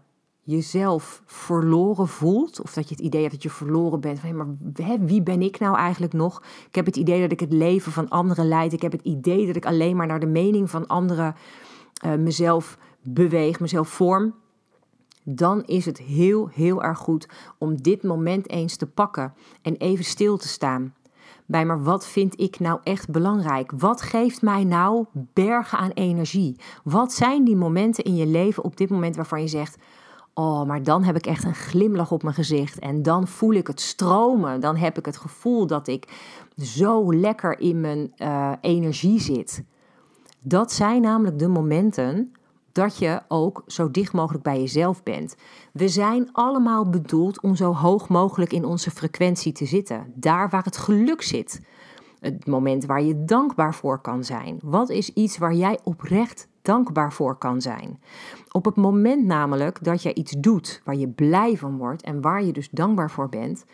jezelf 0.50 1.22
verloren 1.26 2.08
voelt, 2.08 2.61
of 2.62 2.72
dat 2.72 2.88
je 2.88 2.94
het 2.94 3.04
idee 3.04 3.20
hebt 3.20 3.32
dat 3.32 3.42
je 3.42 3.50
verloren 3.50 4.00
bent, 4.00 4.20
van, 4.20 4.37
maar 4.37 4.46
wie 5.00 5.22
ben 5.22 5.42
ik 5.42 5.58
nou 5.58 5.76
eigenlijk 5.76 6.12
nog? 6.12 6.42
Ik 6.68 6.74
heb 6.74 6.87
het 6.87 6.96
idee 6.96 7.20
dat 7.20 7.32
ik 7.32 7.40
het 7.40 7.52
leven 7.52 7.92
van 7.92 8.08
anderen 8.08 8.48
leid, 8.48 8.72
ik 8.72 8.82
heb 8.82 8.92
het 8.92 9.02
idee 9.02 9.46
dat 9.46 9.56
ik 9.56 9.66
alleen 9.66 9.96
maar 9.96 10.06
naar 10.06 10.20
de 10.20 10.26
mening 10.26 10.70
van 10.70 10.87
anderen 10.87 11.34
uh, 12.04 12.14
mezelf 12.14 12.78
beweeg, 13.02 13.61
mezelf 13.61 13.88
vorm 13.88 14.34
dan 15.30 15.64
is 15.64 15.84
het 15.84 15.98
heel, 15.98 16.48
heel 16.52 16.82
erg 16.82 16.98
goed 16.98 17.28
om 17.58 17.82
dit 17.82 18.02
moment 18.02 18.50
eens 18.50 18.76
te 18.76 18.87
pakken 18.87 19.34
en 19.62 19.76
even 19.76 20.04
stil 20.04 20.37
te 20.37 20.48
staan. 20.48 20.94
Bij 21.46 21.66
maar 21.66 21.82
wat 21.82 22.06
vind 22.06 22.40
ik 22.40 22.61
nou 22.61 22.80
echt 22.84 23.11
belangrijk? 23.11 23.72
Wat 23.76 24.02
geeft 24.02 24.42
mij 24.42 24.64
nou 24.64 25.04
bergen 25.12 25.78
aan 25.78 25.90
energie? 25.90 26.56
Wat 26.84 27.12
zijn 27.12 27.44
die 27.44 27.56
momenten 27.56 28.04
in 28.04 28.16
je 28.16 28.26
leven 28.26 28.64
op 28.64 28.76
dit 28.76 28.90
moment 28.90 29.16
waarvan 29.16 29.40
je 29.40 29.48
zegt: 29.48 29.78
Oh, 30.38 30.64
maar 30.64 30.83
dan 30.83 31.05
heb 31.05 31.16
ik 31.16 31.27
echt 31.27 31.44
een 31.44 31.55
glimlach 31.55 32.11
op 32.12 32.22
mijn 32.22 32.35
gezicht 32.35 32.79
en 32.79 33.03
dan 33.03 33.27
voel 33.27 33.53
ik 33.53 33.66
het 33.66 33.81
stromen. 33.81 34.61
Dan 34.61 34.77
heb 34.77 34.98
ik 34.98 35.07
het 35.07 35.16
gevoel 35.16 35.66
dat 35.66 35.88
ik 35.88 36.09
zo 36.57 37.14
lekker 37.14 37.61
in 37.61 37.81
mijn 37.81 38.12
uh, 38.16 38.53
energie 38.61 39.20
zit. 39.20 39.64
Dat 40.40 40.72
zijn 40.72 41.03
namelijk 41.03 41.38
de 41.38 41.48
momenten 41.48 42.33
dat 42.72 42.98
je 42.98 43.20
ook 43.29 43.62
zo 43.66 43.90
dicht 43.90 44.12
mogelijk 44.12 44.44
bij 44.44 44.61
jezelf 44.61 45.03
bent. 45.03 45.37
We 45.72 45.88
zijn 45.88 46.29
allemaal 46.33 46.88
bedoeld 46.88 47.40
om 47.40 47.57
zo 47.57 47.74
hoog 47.74 48.09
mogelijk 48.09 48.53
in 48.53 48.64
onze 48.64 48.90
frequentie 48.90 49.53
te 49.53 49.66
zitten. 49.66 50.12
Daar 50.14 50.48
waar 50.48 50.64
het 50.64 50.77
geluk 50.77 51.22
zit. 51.22 51.62
Het 52.20 52.46
moment 52.46 52.85
waar 52.85 53.03
je 53.03 53.24
dankbaar 53.24 53.74
voor 53.74 54.01
kan 54.01 54.24
zijn. 54.24 54.59
Wat 54.62 54.88
is 54.88 55.12
iets 55.12 55.38
waar 55.38 55.55
jij 55.55 55.79
oprecht 55.85 56.47
dankbaar 56.62 57.12
voor 57.12 57.37
kan 57.37 57.61
zijn? 57.61 58.01
Op 58.51 58.64
het 58.64 58.77
moment 58.77 59.25
namelijk 59.25 59.85
dat 59.85 60.03
je 60.03 60.14
iets 60.14 60.33
doet 60.38 60.81
waar 60.85 60.97
je 60.97 61.09
blij 61.09 61.57
van 61.57 61.77
wordt 61.77 62.03
en 62.03 62.21
waar 62.21 62.44
je 62.44 62.53
dus 62.53 62.68
dankbaar 62.71 63.11
voor 63.11 63.29
bent, 63.29 63.64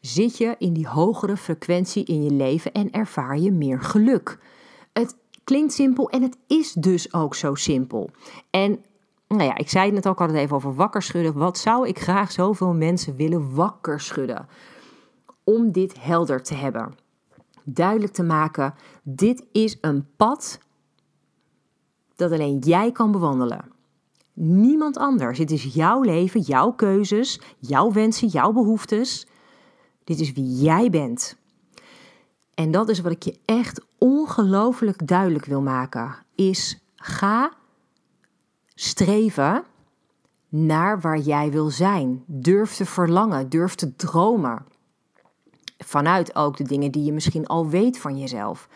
zit 0.00 0.38
je 0.38 0.54
in 0.58 0.72
die 0.72 0.88
hogere 0.88 1.36
frequentie 1.36 2.04
in 2.04 2.22
je 2.22 2.30
leven 2.30 2.72
en 2.72 2.90
ervaar 2.90 3.38
je 3.38 3.52
meer 3.52 3.80
geluk. 3.80 4.38
Het 4.92 5.16
Klinkt 5.44 5.72
simpel 5.72 6.10
en 6.10 6.22
het 6.22 6.36
is 6.46 6.72
dus 6.72 7.12
ook 7.12 7.34
zo 7.34 7.54
simpel. 7.54 8.10
En 8.50 8.84
nou 9.28 9.42
ja, 9.42 9.56
ik 9.56 9.68
zei 9.68 9.84
het 9.84 9.94
net 9.94 10.06
ook 10.06 10.20
altijd 10.20 10.38
even 10.38 10.56
over 10.56 10.74
wakker 10.74 11.02
schudden. 11.02 11.34
Wat 11.34 11.58
zou 11.58 11.88
ik 11.88 11.98
graag 11.98 12.32
zoveel 12.32 12.74
mensen 12.74 13.16
willen 13.16 13.54
wakker 13.54 14.00
schudden? 14.00 14.48
Om 15.44 15.72
dit 15.72 16.00
helder 16.00 16.42
te 16.42 16.54
hebben. 16.54 16.94
Duidelijk 17.64 18.12
te 18.12 18.22
maken, 18.22 18.74
dit 19.02 19.44
is 19.52 19.78
een 19.80 20.06
pad 20.16 20.58
dat 22.22 22.32
alleen 22.32 22.58
jij 22.58 22.92
kan 22.92 23.12
bewandelen. 23.12 23.64
Niemand 24.32 24.96
anders. 24.96 25.38
Dit 25.38 25.50
is 25.50 25.74
jouw 25.74 26.02
leven, 26.02 26.40
jouw 26.40 26.72
keuzes, 26.72 27.40
jouw 27.58 27.92
wensen, 27.92 28.28
jouw 28.28 28.52
behoeftes. 28.52 29.26
Dit 30.04 30.20
is 30.20 30.32
wie 30.32 30.62
jij 30.62 30.90
bent. 30.90 31.36
En 32.54 32.70
dat 32.70 32.88
is 32.88 33.00
wat 33.00 33.12
ik 33.12 33.22
je 33.22 33.38
echt 33.44 33.84
ongelooflijk 33.98 35.06
duidelijk 35.06 35.44
wil 35.44 35.62
maken. 35.62 36.14
Is 36.34 36.80
ga 36.96 37.52
streven 38.74 39.64
naar 40.48 41.00
waar 41.00 41.18
jij 41.18 41.50
wil 41.50 41.70
zijn. 41.70 42.24
Durf 42.26 42.74
te 42.74 42.84
verlangen, 42.84 43.48
durf 43.48 43.74
te 43.74 43.96
dromen. 43.96 44.64
Vanuit 45.78 46.36
ook 46.36 46.56
de 46.56 46.64
dingen 46.64 46.90
die 46.90 47.04
je 47.04 47.12
misschien 47.12 47.46
al 47.46 47.68
weet 47.68 47.98
van 47.98 48.18
jezelf. 48.18 48.68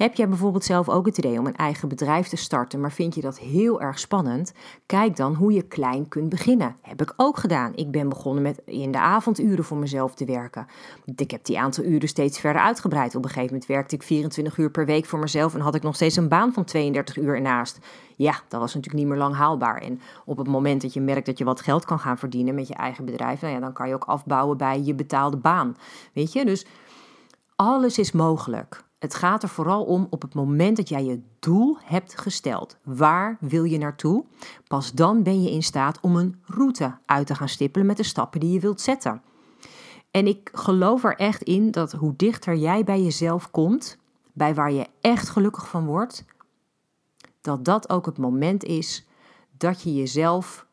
Heb 0.00 0.14
jij 0.14 0.28
bijvoorbeeld 0.28 0.64
zelf 0.64 0.88
ook 0.88 1.06
het 1.06 1.18
idee 1.18 1.38
om 1.38 1.46
een 1.46 1.56
eigen 1.56 1.88
bedrijf 1.88 2.28
te 2.28 2.36
starten, 2.36 2.80
maar 2.80 2.92
vind 2.92 3.14
je 3.14 3.20
dat 3.20 3.38
heel 3.38 3.80
erg 3.80 3.98
spannend? 3.98 4.52
Kijk 4.86 5.16
dan 5.16 5.34
hoe 5.34 5.52
je 5.52 5.62
klein 5.62 6.08
kunt 6.08 6.28
beginnen. 6.28 6.76
Heb 6.82 7.02
ik 7.02 7.12
ook 7.16 7.38
gedaan. 7.38 7.72
Ik 7.74 7.90
ben 7.90 8.08
begonnen 8.08 8.42
met 8.42 8.60
in 8.64 8.92
de 8.92 8.98
avonduren 8.98 9.64
voor 9.64 9.76
mezelf 9.76 10.14
te 10.14 10.24
werken. 10.24 10.66
Ik 11.16 11.30
heb 11.30 11.44
die 11.44 11.58
aantal 11.58 11.84
uren 11.84 12.08
steeds 12.08 12.40
verder 12.40 12.62
uitgebreid. 12.62 13.14
Op 13.14 13.22
een 13.22 13.28
gegeven 13.28 13.52
moment 13.52 13.66
werkte 13.66 13.94
ik 13.94 14.02
24 14.02 14.56
uur 14.56 14.70
per 14.70 14.86
week 14.86 15.06
voor 15.06 15.18
mezelf 15.18 15.54
en 15.54 15.60
had 15.60 15.74
ik 15.74 15.82
nog 15.82 15.94
steeds 15.94 16.16
een 16.16 16.28
baan 16.28 16.52
van 16.52 16.64
32 16.64 17.16
uur 17.16 17.34
ernaast. 17.34 17.78
Ja, 18.16 18.40
dat 18.48 18.60
was 18.60 18.74
natuurlijk 18.74 19.02
niet 19.02 19.12
meer 19.12 19.22
lang 19.22 19.34
haalbaar. 19.34 19.82
En 19.82 20.00
op 20.24 20.36
het 20.36 20.48
moment 20.48 20.82
dat 20.82 20.92
je 20.92 21.00
merkt 21.00 21.26
dat 21.26 21.38
je 21.38 21.44
wat 21.44 21.60
geld 21.60 21.84
kan 21.84 21.98
gaan 21.98 22.18
verdienen 22.18 22.54
met 22.54 22.68
je 22.68 22.74
eigen 22.74 23.04
bedrijf, 23.04 23.40
nou 23.40 23.54
ja, 23.54 23.60
dan 23.60 23.72
kan 23.72 23.88
je 23.88 23.94
ook 23.94 24.04
afbouwen 24.04 24.56
bij 24.56 24.82
je 24.82 24.94
betaalde 24.94 25.36
baan. 25.36 25.76
Weet 26.12 26.32
je, 26.32 26.44
dus 26.44 26.66
alles 27.56 27.98
is 27.98 28.12
mogelijk. 28.12 28.88
Het 29.00 29.14
gaat 29.14 29.42
er 29.42 29.48
vooral 29.48 29.84
om 29.84 30.06
op 30.10 30.22
het 30.22 30.34
moment 30.34 30.76
dat 30.76 30.88
jij 30.88 31.04
je 31.04 31.20
doel 31.38 31.76
hebt 31.82 32.18
gesteld. 32.18 32.76
Waar 32.82 33.36
wil 33.40 33.64
je 33.64 33.78
naartoe? 33.78 34.24
Pas 34.66 34.92
dan 34.92 35.22
ben 35.22 35.42
je 35.42 35.50
in 35.50 35.62
staat 35.62 36.00
om 36.00 36.16
een 36.16 36.42
route 36.44 36.98
uit 37.06 37.26
te 37.26 37.34
gaan 37.34 37.48
stippelen 37.48 37.86
met 37.86 37.96
de 37.96 38.02
stappen 38.02 38.40
die 38.40 38.52
je 38.52 38.60
wilt 38.60 38.80
zetten. 38.80 39.22
En 40.10 40.26
ik 40.26 40.50
geloof 40.52 41.04
er 41.04 41.16
echt 41.16 41.42
in 41.42 41.70
dat 41.70 41.92
hoe 41.92 42.14
dichter 42.16 42.56
jij 42.56 42.84
bij 42.84 43.02
jezelf 43.02 43.50
komt, 43.50 43.98
bij 44.32 44.54
waar 44.54 44.72
je 44.72 44.86
echt 45.00 45.28
gelukkig 45.28 45.68
van 45.68 45.86
wordt, 45.86 46.24
dat 47.40 47.64
dat 47.64 47.88
ook 47.88 48.06
het 48.06 48.18
moment 48.18 48.64
is 48.64 49.06
dat 49.56 49.82
je 49.82 49.94
jezelf 49.94 50.66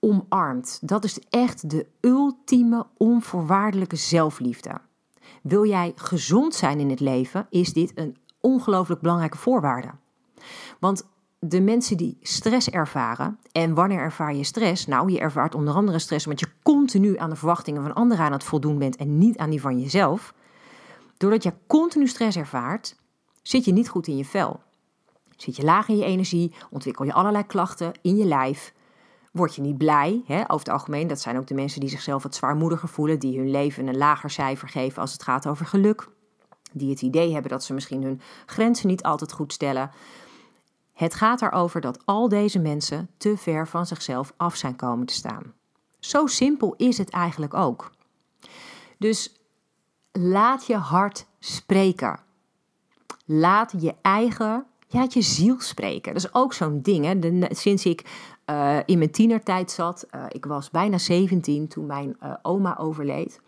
omarmt. 0.00 0.78
Dat 0.82 1.04
is 1.04 1.18
echt 1.30 1.70
de 1.70 1.86
ultieme 2.00 2.86
onvoorwaardelijke 2.96 3.96
zelfliefde. 3.96 4.80
Wil 5.42 5.66
jij 5.66 5.92
gezond 5.96 6.54
zijn 6.54 6.80
in 6.80 6.90
het 6.90 7.00
leven, 7.00 7.46
is 7.50 7.72
dit 7.72 7.92
een 7.94 8.16
ongelooflijk 8.40 9.00
belangrijke 9.00 9.38
voorwaarde. 9.38 9.90
Want 10.78 11.06
de 11.38 11.60
mensen 11.60 11.96
die 11.96 12.18
stress 12.22 12.70
ervaren, 12.70 13.38
en 13.52 13.74
wanneer 13.74 13.98
ervaar 13.98 14.34
je 14.34 14.44
stress? 14.44 14.86
Nou, 14.86 15.12
je 15.12 15.18
ervaart 15.18 15.54
onder 15.54 15.74
andere 15.74 15.98
stress 15.98 16.24
omdat 16.24 16.40
je 16.40 16.52
continu 16.62 17.18
aan 17.18 17.30
de 17.30 17.36
verwachtingen 17.36 17.82
van 17.82 17.94
anderen 17.94 18.24
aan 18.24 18.32
het 18.32 18.44
voldoen 18.44 18.78
bent 18.78 18.96
en 18.96 19.18
niet 19.18 19.38
aan 19.38 19.50
die 19.50 19.60
van 19.60 19.80
jezelf. 19.80 20.34
Doordat 21.16 21.42
je 21.42 21.52
continu 21.66 22.06
stress 22.06 22.36
ervaart, 22.36 22.96
zit 23.42 23.64
je 23.64 23.72
niet 23.72 23.88
goed 23.88 24.06
in 24.06 24.16
je 24.16 24.24
vel. 24.24 24.60
Zit 25.36 25.56
je 25.56 25.62
laag 25.62 25.88
in 25.88 25.96
je 25.96 26.04
energie, 26.04 26.54
ontwikkel 26.70 27.04
je 27.04 27.12
allerlei 27.12 27.46
klachten 27.46 27.92
in 28.02 28.16
je 28.16 28.24
lijf, 28.24 28.72
word 29.36 29.54
je 29.54 29.62
niet 29.62 29.78
blij. 29.78 30.22
Hè? 30.26 30.40
Over 30.40 30.58
het 30.58 30.68
algemeen, 30.68 31.06
dat 31.06 31.20
zijn 31.20 31.36
ook 31.36 31.46
de 31.46 31.54
mensen 31.54 31.80
die 31.80 31.88
zichzelf 31.88 32.22
wat 32.22 32.34
zwaarmoediger 32.34 32.88
voelen, 32.88 33.18
die 33.18 33.38
hun 33.38 33.50
leven 33.50 33.86
een 33.86 33.96
lager 33.96 34.30
cijfer 34.30 34.68
geven 34.68 35.00
als 35.00 35.12
het 35.12 35.22
gaat 35.22 35.46
over 35.46 35.66
geluk. 35.66 36.08
Die 36.72 36.90
het 36.90 37.02
idee 37.02 37.32
hebben 37.32 37.50
dat 37.50 37.64
ze 37.64 37.74
misschien 37.74 38.02
hun 38.02 38.20
grenzen 38.46 38.88
niet 38.88 39.02
altijd 39.02 39.32
goed 39.32 39.52
stellen. 39.52 39.90
Het 40.92 41.14
gaat 41.14 41.42
erover 41.42 41.80
dat 41.80 41.98
al 42.04 42.28
deze 42.28 42.58
mensen 42.58 43.10
te 43.16 43.36
ver 43.36 43.68
van 43.68 43.86
zichzelf 43.86 44.32
af 44.36 44.56
zijn 44.56 44.76
komen 44.76 45.06
te 45.06 45.14
staan. 45.14 45.54
Zo 45.98 46.26
simpel 46.26 46.74
is 46.76 46.98
het 46.98 47.10
eigenlijk 47.10 47.54
ook. 47.54 47.90
Dus 48.98 49.40
laat 50.12 50.66
je 50.66 50.76
hart 50.76 51.26
spreken. 51.38 52.20
Laat 53.24 53.74
je 53.78 53.94
eigen, 54.02 54.66
ja, 54.86 55.06
je 55.08 55.22
ziel 55.22 55.60
spreken. 55.60 56.14
Dat 56.14 56.24
is 56.24 56.34
ook 56.34 56.52
zo'n 56.52 56.82
ding. 56.82 57.04
Hè? 57.04 57.46
Sinds 57.54 57.84
ik 57.84 58.04
uh, 58.50 58.78
in 58.84 58.98
mijn 58.98 59.10
tienertijd 59.10 59.70
zat. 59.70 60.06
Uh, 60.14 60.24
ik 60.28 60.44
was 60.44 60.70
bijna 60.70 60.98
17 60.98 61.68
toen 61.68 61.86
mijn 61.86 62.16
uh, 62.22 62.34
oma 62.42 62.78
overleed. 62.78 63.40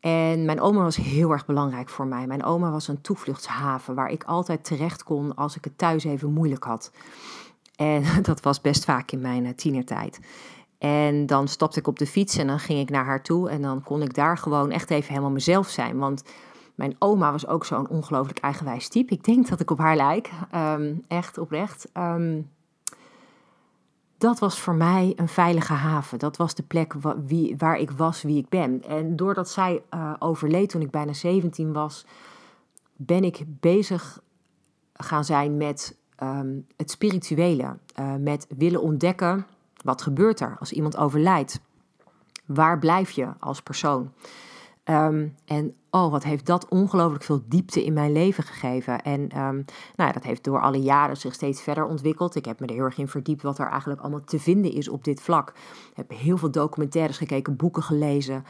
En 0.00 0.44
mijn 0.44 0.60
oma 0.60 0.82
was 0.82 0.96
heel 0.96 1.30
erg 1.30 1.46
belangrijk 1.46 1.88
voor 1.88 2.06
mij. 2.06 2.26
Mijn 2.26 2.44
oma 2.44 2.70
was 2.70 2.88
een 2.88 3.00
toevluchtshaven 3.00 3.94
waar 3.94 4.10
ik 4.10 4.24
altijd 4.24 4.64
terecht 4.64 5.02
kon 5.02 5.34
als 5.34 5.56
ik 5.56 5.64
het 5.64 5.78
thuis 5.78 6.04
even 6.04 6.32
moeilijk 6.32 6.64
had. 6.64 6.92
En 7.76 8.04
dat 8.22 8.40
was 8.40 8.60
best 8.60 8.84
vaak 8.84 9.10
in 9.10 9.20
mijn 9.20 9.46
eh, 9.46 9.54
tienertijd. 9.54 10.20
En 10.78 11.26
dan 11.26 11.48
stapte 11.48 11.78
ik 11.78 11.86
op 11.86 11.98
de 11.98 12.06
fiets 12.06 12.36
en 12.36 12.46
dan 12.46 12.58
ging 12.58 12.80
ik 12.80 12.90
naar 12.90 13.04
haar 13.04 13.22
toe. 13.22 13.50
En 13.50 13.62
dan 13.62 13.82
kon 13.82 14.02
ik 14.02 14.14
daar 14.14 14.38
gewoon 14.38 14.70
echt 14.70 14.90
even 14.90 15.08
helemaal 15.08 15.30
mezelf 15.30 15.68
zijn. 15.68 15.98
Want 15.98 16.22
mijn 16.74 16.96
oma 16.98 17.32
was 17.32 17.46
ook 17.46 17.64
zo'n 17.64 17.88
ongelooflijk 17.88 18.38
eigenwijs 18.38 18.88
type. 18.88 19.14
Ik 19.14 19.24
denk 19.24 19.48
dat 19.48 19.60
ik 19.60 19.70
op 19.70 19.78
haar 19.78 19.96
lijk. 19.96 20.30
Ehm, 20.50 20.94
echt 21.08 21.38
oprecht. 21.38 21.88
Um, 21.94 22.50
dat 24.18 24.38
was 24.38 24.60
voor 24.60 24.74
mij 24.74 25.12
een 25.16 25.28
veilige 25.28 25.72
haven. 25.72 26.18
Dat 26.18 26.36
was 26.36 26.54
de 26.54 26.62
plek 26.62 26.94
waar 27.56 27.76
ik 27.76 27.90
was 27.90 28.22
wie 28.22 28.38
ik 28.38 28.48
ben. 28.48 28.82
En 28.88 29.16
doordat 29.16 29.48
zij 29.48 29.82
uh, 29.94 30.12
overleed 30.18 30.68
toen 30.68 30.80
ik 30.80 30.90
bijna 30.90 31.12
17 31.12 31.72
was, 31.72 32.04
ben 32.96 33.24
ik 33.24 33.44
bezig 33.46 34.20
gaan 34.92 35.24
zijn 35.24 35.56
met 35.56 35.96
um, 36.22 36.66
het 36.76 36.90
spirituele. 36.90 37.76
Uh, 38.00 38.14
met 38.14 38.46
willen 38.56 38.82
ontdekken 38.82 39.46
wat 39.82 40.02
gebeurt 40.02 40.40
er 40.40 40.56
als 40.58 40.72
iemand 40.72 40.96
overlijdt. 40.96 41.60
Waar 42.46 42.78
blijf 42.78 43.10
je 43.10 43.28
als 43.38 43.62
persoon? 43.62 44.12
Um, 44.90 45.34
en 45.44 45.74
oh, 45.90 46.10
wat 46.10 46.24
heeft 46.24 46.46
dat 46.46 46.68
ongelooflijk 46.68 47.24
veel 47.24 47.42
diepte 47.48 47.84
in 47.84 47.92
mijn 47.92 48.12
leven 48.12 48.44
gegeven. 48.44 49.02
En 49.02 49.20
um, 49.20 49.64
nou 49.96 50.08
ja, 50.08 50.12
dat 50.12 50.22
heeft 50.22 50.44
door 50.44 50.60
alle 50.60 50.80
jaren 50.80 51.16
zich 51.16 51.34
steeds 51.34 51.62
verder 51.62 51.84
ontwikkeld. 51.84 52.34
Ik 52.34 52.44
heb 52.44 52.60
me 52.60 52.66
er 52.66 52.74
heel 52.74 52.84
erg 52.84 52.98
in 52.98 53.08
verdiept 53.08 53.42
wat 53.42 53.58
er 53.58 53.68
eigenlijk 53.68 54.00
allemaal 54.00 54.24
te 54.24 54.38
vinden 54.38 54.72
is 54.72 54.88
op 54.88 55.04
dit 55.04 55.20
vlak. 55.20 55.48
Ik 55.90 55.96
heb 55.96 56.10
heel 56.10 56.36
veel 56.36 56.50
documentaires 56.50 57.18
gekeken, 57.18 57.56
boeken 57.56 57.82
gelezen. 57.82 58.44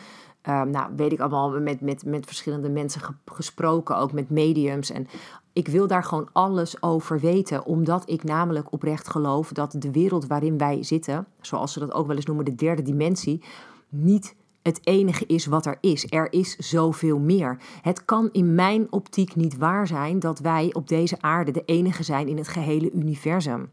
Um, 0.49 0.70
nou, 0.70 0.92
weet 0.96 1.12
ik 1.12 1.20
allemaal 1.20 1.61
met, 1.61 1.81
met, 1.81 2.05
met 2.05 2.27
verschillende 2.27 2.68
mensen 2.68 3.01
gesproken, 3.25 3.96
ook 3.96 4.12
met 4.12 4.31
mediums. 4.31 4.90
En 4.90 5.07
ik 5.53 5.68
wil 5.68 5.87
daar 5.87 6.05
gewoon 6.05 6.29
alles 6.33 6.83
over 6.83 7.20
weten, 7.20 7.64
omdat 7.64 8.11
ik 8.11 8.25
namelijk 8.25 8.72
oprecht 8.72 9.09
geloof 9.09 9.53
dat 9.53 9.75
de 9.79 9.90
wereld 9.90 10.27
waarin 10.27 10.59
wij 10.59 10.83
zitten, 10.83 11.27
zoals 11.40 11.72
ze 11.72 11.79
dat 11.79 11.92
ook 11.92 12.07
wel 12.07 12.16
eens 12.16 12.27
noemen, 12.27 12.44
de 12.44 12.55
derde 12.55 12.83
dimensie, 12.83 13.42
niet 13.88 14.35
het 14.66 14.81
enige 14.87 15.26
is 15.26 15.46
wat 15.46 15.66
er 15.66 15.79
is. 15.81 16.07
Er 16.11 16.33
is 16.33 16.57
zoveel 16.57 17.18
meer. 17.18 17.59
Het 17.83 18.05
kan 18.05 18.29
in 18.33 18.55
mijn 18.55 18.87
optiek 18.90 19.37
niet 19.37 19.57
waar 19.57 19.87
zijn 19.87 20.18
dat 20.18 20.38
wij 20.38 20.70
op 20.72 20.88
deze 20.88 21.16
aarde 21.20 21.50
de 21.50 21.62
enige 21.64 22.02
zijn 22.02 22.29
in 22.29 22.37
het 22.37 22.48
gehele 22.48 22.92
universum. 22.92 23.70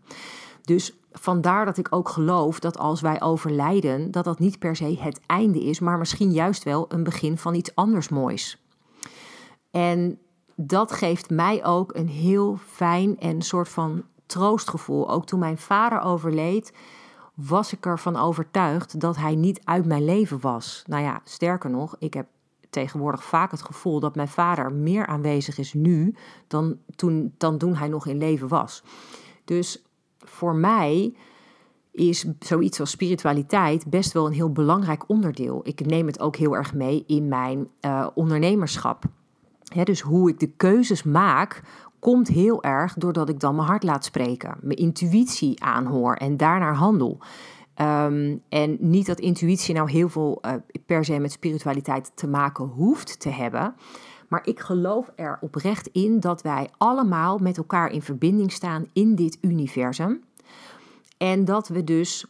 Dus 0.62 0.93
vandaar 1.12 1.65
dat 1.65 1.77
ik 1.77 1.88
ook 1.89 2.10
geloof 2.10 2.60
dat 2.60 2.77
als 2.77 3.01
wij 3.01 3.21
overlijden, 3.21 4.12
dat 4.12 4.23
dat 4.23 4.39
niet 4.39 4.60
per 4.60 4.75
se 4.75 4.97
het 4.99 5.19
einde 5.25 5.63
is, 5.63 5.79
maar 5.79 5.97
misschien 5.97 6.32
juist 6.32 6.63
wel 6.63 6.86
een 6.89 7.03
begin 7.03 7.38
van 7.38 7.56
iets 7.56 7.75
anders 7.75 8.10
moois. 8.10 8.63
En 9.71 10.19
dat 10.56 10.91
geeft 10.91 11.29
mij 11.29 11.65
ook 11.65 11.95
een 11.95 12.10
heel 12.10 12.58
fijn 12.67 13.19
en 13.19 13.41
soort 13.41 13.69
van 13.69 14.03
troostgevoel. 14.25 15.10
Ook 15.10 15.25
toen 15.25 15.39
mijn 15.39 15.58
vader 15.58 16.01
overleed, 16.01 16.73
was 17.34 17.74
ik 17.74 17.86
ervan 17.86 18.15
overtuigd 18.15 19.00
dat 19.00 19.15
hij 19.15 19.36
niet 19.36 19.62
uit 19.63 19.86
mijn 19.86 20.06
leven 20.06 20.39
was. 20.39 20.84
Nou 20.88 21.04
ja, 21.04 21.22
sterker 21.24 21.69
nog, 21.69 21.96
ik 22.00 22.13
heb 22.13 22.28
tegenwoordig 22.69 23.24
vaak 23.24 23.52
het 23.52 23.62
gevoel 23.62 24.00
dat 24.00 24.15
mijn 24.15 24.28
vader 24.28 24.74
meer 24.74 25.06
aanwezig 25.06 25.58
is 25.58 25.74
nu 25.74 26.15
dan 26.48 26.78
toen, 26.96 27.34
dan 27.38 27.58
toen 27.58 27.76
hij 27.76 27.88
nog 27.88 28.08
in 28.08 28.17
leven 28.17 28.48
was. 28.48 28.84
Dus 29.46 29.84
voor 30.17 30.56
mij 30.56 31.15
is 31.91 32.26
zoiets 32.39 32.80
als 32.80 32.91
spiritualiteit 32.91 33.89
best 33.89 34.12
wel 34.12 34.26
een 34.26 34.34
heel 34.34 34.52
belangrijk 34.52 35.10
onderdeel. 35.10 35.60
Ik 35.63 35.86
neem 35.86 36.08
het 36.08 36.19
ook 36.19 36.36
heel 36.36 36.56
erg 36.56 36.74
mee 36.74 37.04
in 37.08 37.28
mijn 37.28 37.67
uh, 37.82 38.08
ondernemerschap. 38.13 39.04
dus 39.84 40.02
hoe 40.02 40.30
ik 40.30 40.39
de 40.39 40.52
keuzes 40.52 41.04
maak 41.04 41.62
komt 42.04 42.28
heel 42.28 42.63
erg 42.63 42.94
doordat 42.94 43.30
ik 43.30 43.39
dan 43.39 43.56
mijn 43.56 43.68
hart 43.68 43.84
laat 43.84 44.06
spreken, 44.06 44.58
mijn 44.62 44.78
intuïtie 44.78 45.63
aanhoor 45.63 46.16
en 46.16 46.38
daarnaar 46.38 46.76
handel. 46.76 47.20
Um, 47.82 48.42
en 48.50 48.78
niet 48.80 49.06
dat 49.06 49.20
intuïtie 49.20 49.76
nou 49.76 49.92
heel 49.92 50.10
veel 50.10 50.42
uh, 50.46 50.52
per 50.86 51.06
se 51.06 51.20
met 51.20 51.32
spiritualiteit 51.32 52.12
te 52.16 52.28
maken 52.28 52.66
hoeft 52.66 53.20
te 53.20 53.30
hebben. 53.30 53.76
Maar 54.30 54.48
ik 54.48 54.60
geloof 54.60 55.12
er 55.16 55.38
oprecht 55.42 55.88
in 55.88 56.20
dat 56.20 56.42
wij 56.42 56.70
allemaal 56.78 57.38
met 57.38 57.58
elkaar 57.58 57.92
in 57.92 58.02
verbinding 58.02 58.52
staan 58.52 58.88
in 58.94 59.16
dit 59.16 59.38
universum. 59.42 60.24
En 61.18 61.46
dat 61.46 61.68
we 61.68 61.84
dus 61.84 62.26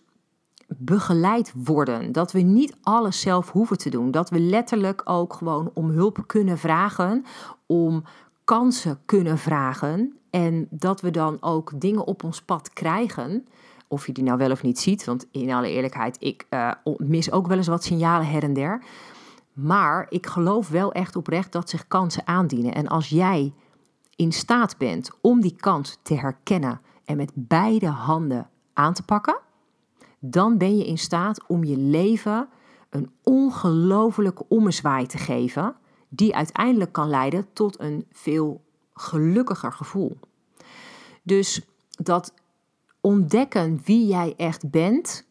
begeleid 0.67 1.53
worden. 1.55 2.11
Dat 2.11 2.31
we 2.31 2.39
niet 2.39 2.75
alles 2.81 3.21
zelf 3.21 3.51
hoeven 3.51 3.77
te 3.77 3.89
doen. 3.89 4.11
Dat 4.11 4.29
we 4.29 4.39
letterlijk 4.39 5.01
ook 5.05 5.33
gewoon 5.33 5.71
om 5.73 5.89
hulp 5.89 6.23
kunnen 6.27 6.57
vragen. 6.57 7.25
Om 7.65 8.03
kansen 8.43 8.99
kunnen 9.05 9.37
vragen 9.37 10.17
en 10.29 10.67
dat 10.69 11.01
we 11.01 11.11
dan 11.11 11.37
ook 11.41 11.71
dingen 11.75 12.05
op 12.05 12.23
ons 12.23 12.41
pad 12.41 12.73
krijgen. 12.73 13.47
Of 13.87 14.05
je 14.05 14.11
die 14.11 14.23
nou 14.23 14.37
wel 14.37 14.51
of 14.51 14.63
niet 14.63 14.79
ziet, 14.79 15.05
want 15.05 15.27
in 15.31 15.51
alle 15.51 15.69
eerlijkheid, 15.69 16.17
ik 16.19 16.47
uh, 16.49 16.71
mis 16.97 17.31
ook 17.31 17.47
wel 17.47 17.57
eens 17.57 17.67
wat 17.67 17.83
signalen 17.83 18.27
her 18.27 18.43
en 18.43 18.53
der. 18.53 18.83
Maar 19.53 20.05
ik 20.09 20.25
geloof 20.25 20.69
wel 20.69 20.91
echt 20.91 21.15
oprecht 21.15 21.51
dat 21.51 21.69
zich 21.69 21.87
kansen 21.87 22.27
aandienen. 22.27 22.73
En 22.73 22.87
als 22.87 23.09
jij 23.09 23.53
in 24.15 24.31
staat 24.31 24.77
bent 24.77 25.11
om 25.21 25.41
die 25.41 25.55
kans 25.55 25.99
te 26.01 26.15
herkennen 26.15 26.81
en 27.05 27.17
met 27.17 27.31
beide 27.35 27.87
handen 27.87 28.49
aan 28.73 28.93
te 28.93 29.03
pakken, 29.03 29.39
dan 30.19 30.57
ben 30.57 30.77
je 30.77 30.85
in 30.85 30.97
staat 30.97 31.47
om 31.47 31.63
je 31.63 31.77
leven 31.77 32.49
een 32.89 33.11
ongelofelijke 33.23 34.45
ommezwaai 34.47 35.05
te 35.05 35.17
geven 35.17 35.75
die 36.15 36.35
uiteindelijk 36.35 36.91
kan 36.91 37.09
leiden 37.09 37.47
tot 37.53 37.79
een 37.79 38.05
veel 38.11 38.61
gelukkiger 38.93 39.71
gevoel. 39.71 40.17
Dus 41.23 41.61
dat 41.89 42.33
ontdekken 43.01 43.81
wie 43.83 44.07
jij 44.07 44.33
echt 44.37 44.69
bent, 44.69 45.25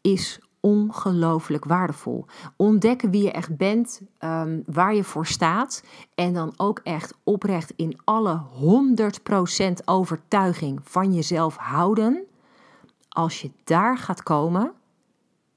is 0.00 0.40
ongelooflijk 0.60 1.64
waardevol. 1.64 2.26
Ontdekken 2.56 3.10
wie 3.10 3.22
je 3.22 3.30
echt 3.30 3.56
bent, 3.56 4.00
um, 4.18 4.62
waar 4.66 4.94
je 4.94 5.04
voor 5.04 5.26
staat. 5.26 5.82
En 6.14 6.32
dan 6.32 6.52
ook 6.56 6.80
echt 6.82 7.14
oprecht 7.24 7.72
in 7.76 7.98
alle 8.04 8.42
100% 9.80 9.84
overtuiging 9.84 10.80
van 10.82 11.14
jezelf 11.14 11.56
houden. 11.56 12.24
Als 13.08 13.40
je 13.40 13.50
daar 13.64 13.98
gaat 13.98 14.22
komen, 14.22 14.72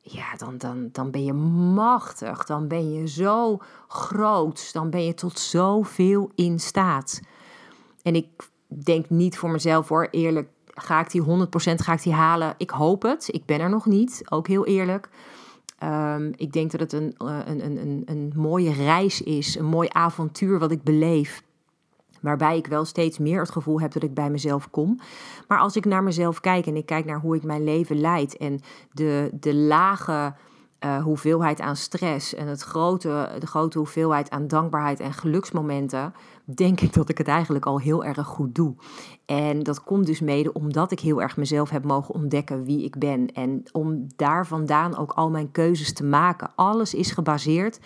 ja, 0.05 0.35
dan, 0.37 0.57
dan, 0.57 0.89
dan 0.91 1.11
ben 1.11 1.23
je 1.23 1.33
machtig. 1.33 2.45
Dan 2.45 2.67
ben 2.67 2.91
je 2.91 3.07
zo 3.07 3.59
groot. 3.87 4.73
Dan 4.73 4.89
ben 4.89 5.05
je 5.05 5.13
tot 5.13 5.39
zoveel 5.39 6.31
in 6.35 6.59
staat. 6.59 7.21
En 8.01 8.15
ik 8.15 8.27
denk 8.67 9.09
niet 9.09 9.37
voor 9.37 9.49
mezelf 9.49 9.87
hoor, 9.87 10.07
eerlijk. 10.11 10.49
Ga 10.73 10.99
ik 10.99 11.11
die 11.11 11.21
100% 11.21 11.25
ga 11.55 11.93
ik 11.93 12.03
die 12.03 12.13
halen? 12.13 12.53
Ik 12.57 12.69
hoop 12.69 13.01
het. 13.01 13.27
Ik 13.31 13.45
ben 13.45 13.59
er 13.59 13.69
nog 13.69 13.85
niet. 13.85 14.21
Ook 14.29 14.47
heel 14.47 14.65
eerlijk. 14.65 15.09
Um, 15.83 16.33
ik 16.35 16.53
denk 16.53 16.71
dat 16.71 16.79
het 16.79 16.93
een, 16.93 17.13
een, 17.17 17.65
een, 17.65 17.77
een, 17.77 18.03
een 18.05 18.33
mooie 18.35 18.73
reis 18.73 19.21
is. 19.21 19.57
Een 19.57 19.65
mooi 19.65 19.87
avontuur 19.91 20.59
wat 20.59 20.71
ik 20.71 20.83
beleef. 20.83 21.43
Waarbij 22.23 22.57
ik 22.57 22.67
wel 22.67 22.85
steeds 22.85 23.17
meer 23.17 23.39
het 23.39 23.51
gevoel 23.51 23.81
heb 23.81 23.91
dat 23.91 24.03
ik 24.03 24.13
bij 24.13 24.29
mezelf 24.29 24.69
kom. 24.69 24.99
Maar 25.47 25.59
als 25.59 25.75
ik 25.75 25.85
naar 25.85 26.03
mezelf 26.03 26.39
kijk 26.39 26.65
en 26.65 26.75
ik 26.75 26.85
kijk 26.85 27.05
naar 27.05 27.19
hoe 27.19 27.35
ik 27.35 27.43
mijn 27.43 27.63
leven 27.63 27.99
leid 27.99 28.37
en 28.37 28.59
de, 28.91 29.29
de 29.39 29.55
lage 29.55 30.33
uh, 30.85 31.03
hoeveelheid 31.03 31.61
aan 31.61 31.75
stress 31.75 32.33
en 32.33 32.47
het 32.47 32.61
grote, 32.61 33.29
de 33.39 33.47
grote 33.47 33.77
hoeveelheid 33.77 34.29
aan 34.29 34.47
dankbaarheid 34.47 34.99
en 34.99 35.13
geluksmomenten, 35.13 36.13
denk 36.45 36.81
ik 36.81 36.93
dat 36.93 37.09
ik 37.09 37.17
het 37.17 37.27
eigenlijk 37.27 37.65
al 37.65 37.79
heel 37.79 38.05
erg 38.05 38.27
goed 38.27 38.55
doe. 38.55 38.75
En 39.25 39.63
dat 39.63 39.83
komt 39.83 40.05
dus 40.05 40.19
mede 40.19 40.53
omdat 40.53 40.91
ik 40.91 40.99
heel 40.99 41.21
erg 41.21 41.37
mezelf 41.37 41.69
heb 41.69 41.83
mogen 41.83 42.13
ontdekken 42.13 42.63
wie 42.63 42.83
ik 42.83 42.97
ben. 42.97 43.27
En 43.27 43.63
om 43.71 44.07
daar 44.15 44.47
vandaan 44.47 44.97
ook 44.97 45.11
al 45.11 45.29
mijn 45.29 45.51
keuzes 45.51 45.93
te 45.93 46.03
maken. 46.03 46.51
Alles 46.55 46.93
is 46.93 47.11
gebaseerd 47.11 47.79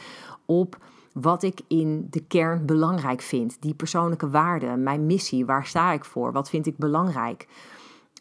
op 0.46 0.78
wat 1.22 1.44
ik 1.44 1.62
in 1.68 2.08
de 2.10 2.24
kern 2.24 2.66
belangrijk 2.66 3.22
vind. 3.22 3.58
Die 3.62 3.74
persoonlijke 3.74 4.30
waarden, 4.30 4.84
mijn 4.84 5.06
missie, 5.06 5.46
waar 5.46 5.66
sta 5.66 5.92
ik 5.92 6.06
voor? 6.06 6.32
Wat 6.32 6.50
vind 6.50 6.66
ik 6.66 6.78
belangrijk? 6.78 7.48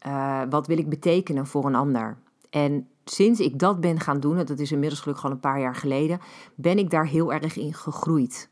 Uh, 0.07 0.43
wat 0.51 0.67
wil 0.67 0.79
ik 0.79 0.89
betekenen 0.89 1.47
voor 1.47 1.67
een 1.67 1.75
ander? 1.75 2.17
En 2.51 2.89
sinds 3.05 3.41
ik 3.41 3.59
dat 3.59 3.81
ben 3.81 4.01
gaan 4.01 4.21
doen, 4.21 4.37
dat 4.37 4.59
is 4.59 4.73
inmiddels 4.73 5.01
gelukkig 5.01 5.25
al 5.25 5.31
een 5.31 5.41
paar 5.41 5.61
jaar 5.61 5.75
geleden, 5.75 6.21
ben 6.55 6.79
ik 6.79 6.91
daar 6.91 7.07
heel 7.07 7.33
erg 7.33 7.57
in 7.57 7.75
gegroeid. 7.75 8.49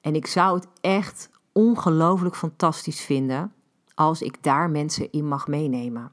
En 0.00 0.14
ik 0.14 0.26
zou 0.26 0.56
het 0.56 0.68
echt 0.80 1.30
ongelooflijk 1.52 2.36
fantastisch 2.36 3.00
vinden 3.00 3.52
als 3.94 4.22
ik 4.22 4.42
daar 4.42 4.70
mensen 4.70 5.12
in 5.12 5.28
mag 5.28 5.46
meenemen. 5.46 6.12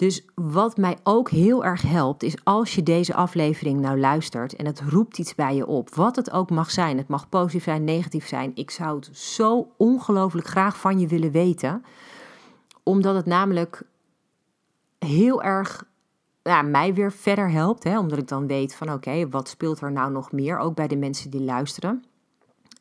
Dus 0.00 0.24
wat 0.34 0.76
mij 0.76 0.98
ook 1.02 1.30
heel 1.30 1.64
erg 1.64 1.82
helpt, 1.82 2.22
is 2.22 2.44
als 2.44 2.74
je 2.74 2.82
deze 2.82 3.14
aflevering 3.14 3.80
nou 3.80 3.98
luistert 3.98 4.56
en 4.56 4.66
het 4.66 4.80
roept 4.80 5.18
iets 5.18 5.34
bij 5.34 5.54
je 5.54 5.66
op, 5.66 5.94
wat 5.94 6.16
het 6.16 6.30
ook 6.30 6.50
mag 6.50 6.70
zijn, 6.70 6.96
het 6.96 7.08
mag 7.08 7.28
positief 7.28 7.62
zijn, 7.62 7.84
negatief 7.84 8.26
zijn, 8.26 8.52
ik 8.54 8.70
zou 8.70 8.96
het 8.96 9.16
zo 9.16 9.72
ongelooflijk 9.76 10.46
graag 10.46 10.78
van 10.78 11.00
je 11.00 11.06
willen 11.06 11.30
weten, 11.30 11.84
omdat 12.82 13.14
het 13.14 13.26
namelijk 13.26 13.82
heel 14.98 15.42
erg 15.42 15.84
mij 16.64 16.94
weer 16.94 17.12
verder 17.12 17.50
helpt. 17.50 17.84
Hè, 17.84 17.98
omdat 17.98 18.18
ik 18.18 18.28
dan 18.28 18.46
weet 18.46 18.74
van 18.74 18.92
oké, 18.92 19.28
wat 19.28 19.48
speelt 19.48 19.80
er 19.80 19.92
nou 19.92 20.12
nog 20.12 20.32
meer? 20.32 20.58
Ook 20.58 20.74
bij 20.74 20.88
de 20.88 20.96
mensen 20.96 21.30
die 21.30 21.42
luisteren. 21.42 22.04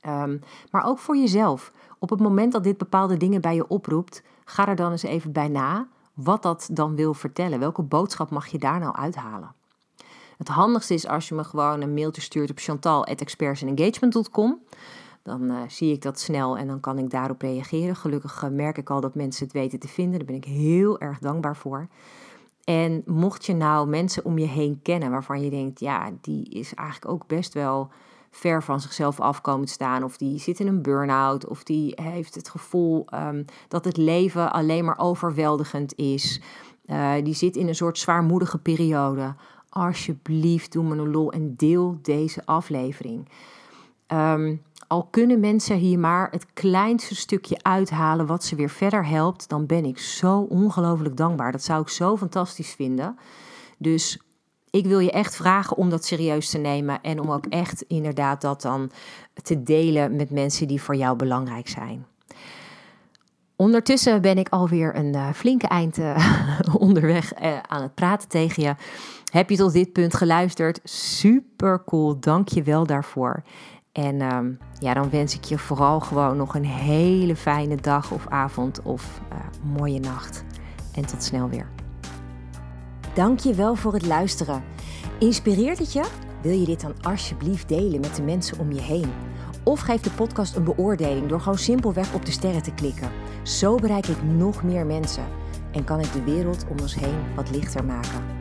Ehm, 0.01 0.37
maar 0.71 0.83
ook 0.85 0.99
voor 0.99 1.17
jezelf. 1.17 1.71
Op 1.97 2.09
het 2.09 2.19
moment 2.19 2.51
dat 2.51 2.63
dit 2.63 2.77
bepaalde 2.77 3.17
dingen 3.17 3.41
bij 3.41 3.55
je 3.55 3.67
oproept, 3.67 4.23
ga 4.45 4.67
er 4.67 4.75
dan 4.75 4.91
eens 4.91 5.03
even 5.03 5.31
bij 5.31 5.47
na 5.47 5.87
wat 6.23 6.43
dat 6.43 6.69
dan 6.71 6.95
wil 6.95 7.13
vertellen. 7.13 7.59
Welke 7.59 7.81
boodschap 7.81 8.29
mag 8.29 8.47
je 8.47 8.57
daar 8.57 8.79
nou 8.79 8.95
uithalen? 8.95 9.53
Het 10.37 10.47
handigste 10.47 10.93
is 10.93 11.07
als 11.07 11.27
je 11.27 11.35
me 11.35 11.43
gewoon 11.43 11.81
een 11.81 11.93
mailtje 11.93 12.21
stuurt 12.21 12.49
op 12.49 12.59
chantal.expertsengagement.com. 12.59 14.59
Dan 15.23 15.43
uh, 15.43 15.57
zie 15.67 15.93
ik 15.93 16.01
dat 16.01 16.19
snel 16.19 16.57
en 16.57 16.67
dan 16.67 16.79
kan 16.79 16.97
ik 16.97 17.09
daarop 17.09 17.41
reageren. 17.41 17.95
Gelukkig 17.95 18.43
uh, 18.43 18.49
merk 18.49 18.77
ik 18.77 18.89
al 18.89 19.01
dat 19.01 19.15
mensen 19.15 19.43
het 19.43 19.53
weten 19.53 19.79
te 19.79 19.87
vinden. 19.87 20.17
Daar 20.17 20.27
ben 20.27 20.35
ik 20.35 20.45
heel 20.45 20.99
erg 20.99 21.19
dankbaar 21.19 21.55
voor. 21.55 21.87
En 22.63 23.03
mocht 23.05 23.45
je 23.45 23.53
nou 23.53 23.87
mensen 23.87 24.25
om 24.25 24.37
je 24.37 24.45
heen 24.45 24.79
kennen 24.81 25.11
waarvan 25.11 25.41
je 25.41 25.49
denkt, 25.49 25.79
ja, 25.79 26.11
die 26.21 26.49
is 26.49 26.73
eigenlijk 26.73 27.11
ook 27.11 27.27
best 27.27 27.53
wel 27.53 27.91
ver 28.31 28.63
van 28.63 28.81
zichzelf 28.81 29.19
afkomen 29.19 29.65
te 29.65 29.71
staan. 29.71 30.03
Of 30.03 30.17
die 30.17 30.39
zit 30.39 30.59
in 30.59 30.67
een 30.67 30.81
burn-out. 30.81 31.47
Of 31.47 31.63
die 31.63 31.93
heeft 32.01 32.35
het 32.35 32.49
gevoel 32.49 33.05
um, 33.13 33.45
dat 33.67 33.85
het 33.85 33.97
leven 33.97 34.51
alleen 34.51 34.85
maar 34.85 34.97
overweldigend 34.97 35.95
is. 35.95 36.41
Uh, 36.85 37.13
die 37.23 37.33
zit 37.33 37.55
in 37.55 37.67
een 37.67 37.75
soort 37.75 37.97
zwaarmoedige 37.97 38.57
periode. 38.57 39.35
Alsjeblieft, 39.69 40.71
doe 40.71 40.83
me 40.83 40.95
een 40.95 41.11
lol 41.11 41.31
en 41.31 41.55
deel 41.55 41.99
deze 42.01 42.45
aflevering. 42.45 43.29
Um, 44.07 44.61
al 44.87 45.07
kunnen 45.11 45.39
mensen 45.39 45.75
hier 45.75 45.99
maar 45.99 46.27
het 46.31 46.45
kleinste 46.53 47.15
stukje 47.15 47.57
uithalen 47.61 48.25
wat 48.25 48.43
ze 48.43 48.55
weer 48.55 48.69
verder 48.69 49.05
helpt, 49.05 49.49
dan 49.49 49.65
ben 49.65 49.85
ik 49.85 49.99
zo 49.99 50.39
ongelooflijk 50.39 51.17
dankbaar. 51.17 51.51
Dat 51.51 51.63
zou 51.63 51.81
ik 51.81 51.89
zo 51.89 52.17
fantastisch 52.17 52.73
vinden. 52.73 53.17
Dus 53.77 54.19
ik 54.71 54.85
wil 54.85 54.99
je 54.99 55.11
echt 55.11 55.35
vragen 55.35 55.77
om 55.77 55.89
dat 55.89 56.05
serieus 56.05 56.49
te 56.49 56.57
nemen 56.57 57.01
en 57.01 57.19
om 57.19 57.31
ook 57.31 57.45
echt 57.45 57.81
inderdaad 57.81 58.41
dat 58.41 58.61
dan 58.61 58.91
te 59.43 59.63
delen 59.63 60.15
met 60.15 60.29
mensen 60.29 60.67
die 60.67 60.81
voor 60.81 60.95
jou 60.95 61.15
belangrijk 61.15 61.67
zijn. 61.67 62.05
Ondertussen 63.55 64.21
ben 64.21 64.37
ik 64.37 64.49
alweer 64.49 64.95
een 64.95 65.15
uh, 65.15 65.29
flinke 65.33 65.67
eind 65.67 65.97
uh, 65.97 66.45
onderweg 66.87 67.41
uh, 67.41 67.59
aan 67.67 67.81
het 67.81 67.95
praten 67.95 68.29
tegen 68.29 68.63
je. 68.63 68.75
Heb 69.31 69.49
je 69.49 69.55
tot 69.55 69.73
dit 69.73 69.93
punt 69.93 70.15
geluisterd? 70.15 70.79
Super 70.83 71.83
cool, 71.85 72.19
dank 72.19 72.47
je 72.47 72.63
wel 72.63 72.85
daarvoor. 72.85 73.43
En 73.91 74.21
um, 74.33 74.57
ja, 74.79 74.93
dan 74.93 75.09
wens 75.09 75.35
ik 75.35 75.43
je 75.43 75.57
vooral 75.57 75.99
gewoon 75.99 76.37
nog 76.37 76.55
een 76.55 76.65
hele 76.65 77.35
fijne 77.35 77.75
dag 77.75 78.11
of 78.11 78.27
avond 78.27 78.81
of 78.81 79.21
mooie 79.77 79.99
nacht. 79.99 80.43
En 80.93 81.05
tot 81.05 81.23
snel 81.23 81.49
weer. 81.49 81.78
Dank 83.13 83.39
je 83.39 83.53
wel 83.53 83.75
voor 83.75 83.93
het 83.93 84.05
luisteren. 84.05 84.63
Inspireert 85.19 85.79
het 85.79 85.93
je? 85.93 86.03
Wil 86.41 86.59
je 86.59 86.65
dit 86.65 86.81
dan 86.81 86.93
alsjeblieft 87.01 87.67
delen 87.67 87.99
met 87.99 88.15
de 88.15 88.21
mensen 88.21 88.59
om 88.59 88.71
je 88.71 88.81
heen? 88.81 89.11
Of 89.63 89.79
geef 89.79 90.01
de 90.01 90.11
podcast 90.11 90.55
een 90.55 90.63
beoordeling 90.63 91.27
door 91.27 91.39
gewoon 91.39 91.57
simpelweg 91.57 92.13
op 92.13 92.25
de 92.25 92.31
sterren 92.31 92.63
te 92.63 92.73
klikken. 92.73 93.11
Zo 93.43 93.75
bereik 93.75 94.07
ik 94.07 94.23
nog 94.23 94.63
meer 94.63 94.85
mensen 94.85 95.23
en 95.71 95.83
kan 95.83 95.99
ik 95.99 96.13
de 96.13 96.23
wereld 96.23 96.65
om 96.69 96.79
ons 96.79 96.95
heen 96.95 97.35
wat 97.35 97.49
lichter 97.49 97.85
maken. 97.85 98.38